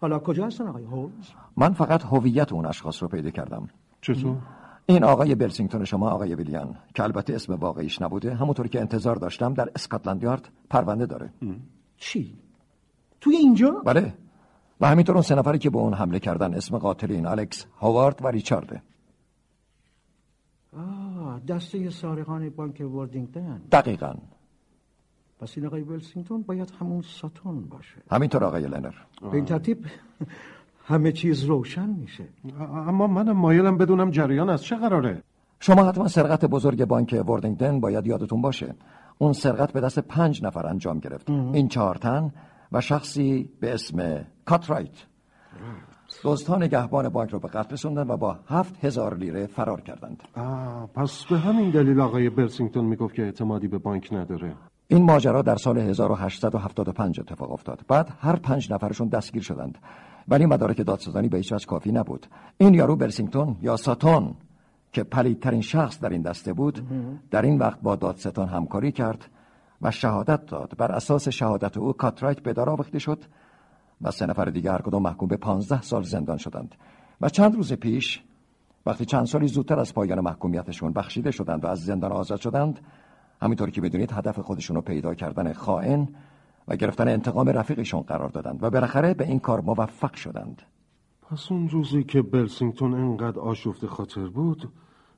حالا 0.02 0.19
کجا 0.19 0.45
هستن 0.45 0.67
آقای 0.67 0.84
هولمز 0.84 1.30
من 1.58 1.73
فقط 1.73 2.04
هویت 2.04 2.54
اون 2.54 2.65
اشخاص 2.65 3.04
رو 3.04 3.10
پیدا 3.10 3.30
کردم. 3.30 3.69
چطور؟ 4.02 4.38
این 4.86 5.04
آقای 5.04 5.36
بلسینگتون 5.36 5.86
شما 5.86 6.10
آقای 6.10 6.36
ویلیان 6.36 6.76
که 6.95 7.04
البته 7.04 7.36
اسم 7.36 7.54
واقعیش 7.54 8.02
نبوده 8.02 8.36
همونطور 8.36 8.67
که 8.67 8.82
انتظار 8.82 9.15
داشتم 9.15 9.54
در 9.54 9.69
اسکاتلند 9.76 10.23
یارد 10.23 10.49
پرونده 10.69 11.06
داره. 11.06 11.34
چی؟ 11.97 12.36
توی 13.21 13.36
اینجا؟ 13.36 13.71
بله. 13.86 14.13
و 14.82 14.88
همینطور 14.88 15.15
اون 15.15 15.21
سه 15.21 15.36
نفری 15.36 15.58
که 15.58 15.69
به 15.69 15.78
اون 15.78 15.93
حمله 15.93 16.19
کردن 16.19 16.54
اسم 16.54 16.78
قاتلین 16.78 17.26
الکس 17.26 17.65
هاوارد 17.80 18.26
و 18.26 18.28
ریچارده. 18.28 18.82
آه 20.78 21.39
دسته 21.39 21.89
سارقان 21.89 22.49
بانک 22.49 22.82
وردینگتن. 22.82 23.62
دقیقا. 23.71 24.13
پس 25.43 25.58
این 25.58 25.65
آقای 25.65 25.82
ویلسینگتون 25.82 26.41
باید 26.41 26.73
همون 26.79 27.01
ساتون 27.01 27.62
باشه. 27.62 27.95
همینطور 28.12 28.43
آقای 28.43 28.67
لنر. 28.67 28.93
به 29.21 29.34
این 29.34 29.45
ترتیب 29.45 29.86
همه 30.86 31.12
چیز 31.12 31.43
روشن 31.43 31.89
میشه. 31.89 32.23
اما 32.60 33.08
منم 33.08 33.38
مایلم 33.38 33.77
بدونم 33.77 34.12
جریان 34.12 34.49
از 34.49 34.63
چه 34.63 34.75
قراره؟ 34.75 35.23
شما 35.60 35.84
حتما 35.84 36.08
سرقت 36.08 36.45
بزرگ 36.45 36.86
بانک 36.86 37.23
وردینگتن 37.27 37.79
باید 37.79 38.08
یادتون 38.08 38.41
باشه. 38.41 38.75
اون 39.17 39.34
سرقت 39.34 39.73
به 39.73 39.82
دست 39.82 39.99
پنج 39.99 40.43
نفر 40.43 40.67
انجام 40.67 40.99
گرفت. 40.99 41.29
این 41.29 41.67
چهار 41.67 41.95
تن 41.95 42.32
و 42.71 42.82
شخصی 42.82 43.49
به 43.60 43.73
اسم 43.73 44.25
کاترایت. 44.45 45.06
دزدها 46.23 46.58
نگهبان 46.58 47.10
بانک 47.10 47.29
رو 47.29 47.39
به 47.39 47.47
قتل 47.47 47.73
رسوندن 47.73 48.08
و 48.08 48.17
با 48.17 48.39
هفت 48.47 48.86
هزار 48.86 49.18
لیره 49.18 49.47
فرار 49.47 49.82
کردند. 49.82 50.24
آه 50.36 50.89
پس 50.95 51.26
به 51.26 51.38
همین 51.38 51.70
دلیل 51.70 51.99
آقای 51.99 52.30
بلسینگتون 52.30 52.86
می‌گفت 52.86 53.15
که 53.15 53.22
اعتمادی 53.24 53.68
به 53.68 53.78
بانک 53.78 54.13
نداره. 54.13 54.55
این 54.88 55.03
ماجرا 55.03 55.41
در 55.41 55.55
سال 55.55 55.77
1875 55.77 57.19
اتفاق 57.19 57.51
افتاد. 57.51 57.81
بعد 57.88 58.09
هر 58.19 58.36
پنج 58.36 58.73
نفرشون 58.73 59.07
دستگیر 59.07 59.41
شدند. 59.41 59.77
ولی 60.27 60.45
مدارک 60.45 60.81
دادستانی 60.81 61.27
به 61.29 61.38
هیچ 61.38 61.67
کافی 61.67 61.91
نبود. 61.91 62.27
این 62.57 62.73
یارو 62.73 62.95
برسینگتون 62.95 63.55
یا 63.61 63.77
ساتون 63.77 64.36
که 64.91 65.03
پلیدترین 65.03 65.61
شخص 65.61 65.99
در 65.99 66.09
این 66.09 66.21
دسته 66.21 66.53
بود 66.53 66.88
در 67.31 67.41
این 67.41 67.57
وقت 67.57 67.81
با 67.81 67.95
دادستان 67.95 68.47
همکاری 68.47 68.91
کرد 68.91 69.25
و 69.81 69.91
شهادت 69.91 70.45
داد. 70.45 70.73
بر 70.77 70.91
اساس 70.91 71.27
شهادت 71.29 71.77
او 71.77 71.93
کاترایت 71.93 72.39
به 72.39 72.53
دار 72.53 72.69
آویخته 72.69 72.99
شد 72.99 73.23
و 74.01 74.11
سه 74.11 74.25
نفر 74.25 74.45
دیگر 74.45 74.71
هر 74.71 74.81
کدام 74.81 75.01
محکوم 75.01 75.27
به 75.27 75.38
پانزده 75.38 75.81
سال 75.81 76.03
زندان 76.03 76.38
شدند. 76.38 76.75
و 77.21 77.29
چند 77.29 77.55
روز 77.55 77.73
پیش 77.73 78.23
وقتی 78.86 79.05
چند 79.05 79.25
سالی 79.25 79.47
زودتر 79.47 79.79
از 79.79 79.93
پایان 79.93 80.19
محکومیتشون 80.19 80.93
بخشیده 80.93 81.31
شدند 81.31 81.63
و 81.63 81.67
از 81.67 81.86
زندان 81.86 82.11
آزاد 82.11 82.39
شدند 82.39 82.79
همینطور 83.44 83.70
که 83.70 83.82
بدونید 83.82 84.12
هدف 84.12 84.39
خودشون 84.39 84.76
رو 84.76 84.82
پیدا 84.82 85.14
کردن 85.14 85.54
خائن 85.54 86.08
و 86.68 86.76
گرفتن 86.76 87.08
انتقام 87.08 87.50
رفیقشون 87.50 88.02
قرار 88.02 88.30
دادند 88.30 88.64
و 88.64 88.70
بالاخره 88.70 89.14
به 89.14 89.28
این 89.28 89.39
کار 89.39 89.62
موفق 89.62 90.14
شدند. 90.14 90.62
پس 91.22 91.52
اون 91.52 91.70
روزی 91.70 92.04
که 92.04 92.22
بلسینگتون 92.22 92.94
انقدر 92.94 93.39
آشفت 93.39 93.86
خاطر 93.86 94.28
بود 94.28 94.72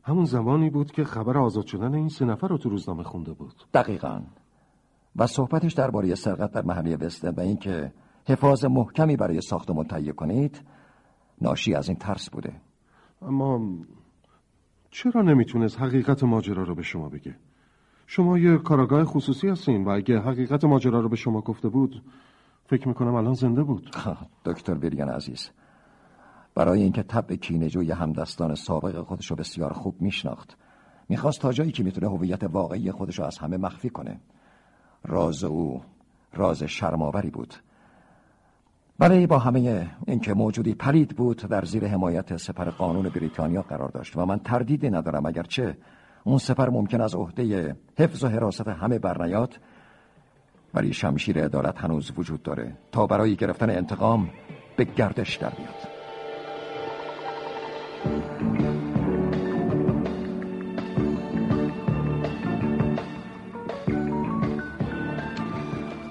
همون 0.04 0.26
زمانی 0.26 0.70
بود 0.70 0.92
که 0.92 1.04
خبر 1.04 1.38
آزاد 1.38 1.66
شدن 1.66 1.94
این 1.94 2.10
سه 2.10 2.26
نفر 2.26 2.48
رو 2.48 2.58
تو 2.58 2.70
روزنامه 2.70 3.04
خونده 3.04 3.34
بود. 3.34 3.54
دقیقا. 3.74 4.22
و 5.16 5.28
صحبتش 5.28 5.74
درباره 5.74 6.16
سرقت 6.16 6.52
در 6.52 6.62
محله 6.62 6.98
وسته 6.98 7.32
و 7.32 7.40
اینکه 7.40 7.92
حفاظ 8.28 8.66
محکمی 8.66 9.16
برای 9.16 9.42
ساختمون 9.42 9.86
تهیه 9.86 10.12
کنید 10.12 10.62
ناشی 11.42 11.74
از 11.74 11.90
این 11.90 11.98
ترس 11.98 12.30
بوده. 12.30 12.62
اما 13.22 13.76
چرا 14.92 15.22
نمی‌تونست 15.22 15.82
حقیقت 15.82 16.24
ماجرا 16.24 16.64
رو 16.64 16.76
به 16.76 16.82
شما 16.82 17.10
بگه؟ 17.10 17.36
شما 18.08 18.38
یه 18.38 18.58
کاراگاه 18.58 19.03
خصوصی 19.03 19.47
هستین 19.47 19.86
و 19.86 19.89
اگه 19.89 20.20
حقیقت 20.20 20.64
ماجرا 20.64 20.99
رو 20.99 21.10
به 21.10 21.16
شما 21.16 21.41
گفته 21.41 21.70
بود 21.70 22.03
فکر 22.68 22.88
می‌کنم 22.88 23.16
الان 23.16 23.34
زنده 23.34 23.64
بود. 23.64 23.95
دکتر 24.45 24.74
ویریان 24.74 25.10
عزیز 25.10 25.49
برای 26.56 26.82
اینکه 26.82 27.03
تب 27.03 27.34
کینجوی 27.34 27.91
همدستان 27.91 28.56
سابق 28.56 29.01
خودش 29.01 29.32
رو 29.32 29.36
بسیار 29.36 29.74
خوب 29.74 30.01
میشناخت 30.01 30.58
می‌خواست 31.10 31.41
تا 31.41 31.51
جایی 31.51 31.72
که 31.72 31.84
می‌تونه 31.84 32.10
هویت 32.10 32.43
واقعی 32.43 32.91
خودش 32.91 33.20
رو 33.20 33.26
از 33.26 33.38
همه 33.38 33.58
مخفی 33.58 33.89
کنه. 33.89 34.20
راز 35.03 35.43
او 35.43 35.82
راز 36.34 36.64
شرماوری 36.64 37.30
بود. 37.30 37.53
برای 38.99 39.28
با 39.28 39.39
همه 39.39 39.89
اینکه 40.08 40.34
موجودی 40.34 40.74
پلید 40.74 41.16
بود 41.16 41.38
در 41.38 41.66
زیر 41.66 41.88
حمایت 41.88 42.38
سپر 42.38 42.70
قانون 42.70 43.10
بریتانیا 43.10 43.62
قرار 43.62 43.89
داشت 43.89 44.18
و 44.18 44.26
من 44.26 44.39
تردیدی 44.39 44.89
ندارم 44.89 45.26
اگرچه 45.26 45.78
اون 46.28 46.38
سپر 46.38 46.70
ممکن 46.70 47.02
از 47.02 47.16
عهده 47.16 47.76
حفظ 47.98 48.24
و 48.24 48.28
حراست 48.28 48.68
همه 48.68 49.00
برنیاد 49.00 49.60
ولی 50.74 50.94
شمشیر 50.94 51.44
عدالت 51.44 51.78
هنوز 51.78 52.12
وجود 52.18 52.44
داره. 52.44 52.78
تا 52.92 53.08
برای 53.08 53.36
گرفتن 53.36 53.70
انتقام 53.70 54.30
به 54.78 54.84
گردش 54.84 55.36
در 55.36 55.50
بیاد 55.50 55.96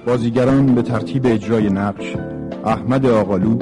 بازیگران 0.06 0.74
به 0.74 0.82
ترتیب 0.82 1.26
اجرای 1.26 1.70
نقش 1.70 2.16
احمد 2.64 3.06
آقالو 3.06 3.58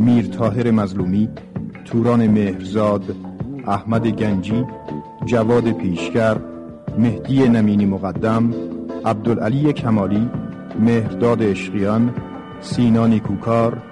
میر 0.00 0.26
تاهر 0.26 0.70
مظلومی 0.70 1.28
توران 1.84 2.26
مهرزاد 2.26 3.16
احمد 3.66 4.06
گنجی 4.06 4.64
جواد 5.26 5.72
پیشگر 5.72 6.36
مهدی 6.98 7.48
نمینی 7.48 7.86
مقدم 7.86 8.54
عبدالعلی 9.04 9.72
کمالی 9.72 10.28
مهرداد 10.78 11.42
اشقیان 11.42 12.14
سینانی 12.60 13.20
کوکار 13.20 13.82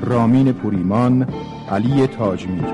رامین 0.00 0.52
پوریمان 0.52 1.26
علی 1.70 2.06
تاجمیر. 2.06 2.64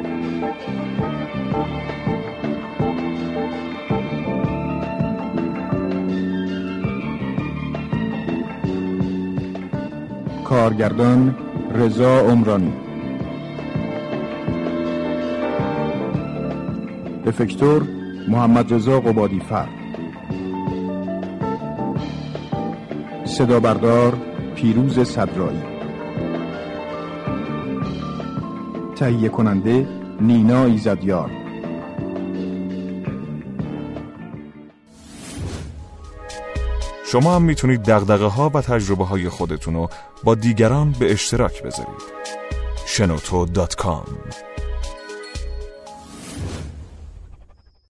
کارگردان 10.45 11.37
رضا 11.75 12.21
عمرانی. 12.21 12.73
افکتور 17.27 18.00
محمد 18.31 18.75
رضا 18.75 19.01
قبادی 19.01 19.41
فر 19.41 19.69
صدا 23.25 23.61
بردار 23.61 24.19
پیروز 24.55 25.01
صدرایی. 25.01 25.63
تهیه 28.97 29.29
کننده 29.29 29.89
نینا 30.21 30.65
ایزدیار. 30.65 31.31
شما 37.07 37.37
هم 37.37 37.43
می‌تونید 37.43 37.83
دقدقه 37.83 38.27
ها 38.27 38.51
و 38.55 38.61
تجربه 38.61 39.05
های 39.05 39.29
خودتون 39.29 39.75
رو 39.75 39.89
با 40.25 40.35
دیگران 40.35 40.95
به 41.01 41.13
اشتراک 41.13 41.63
بذارید. 41.63 42.03
شنوتو 42.87 43.47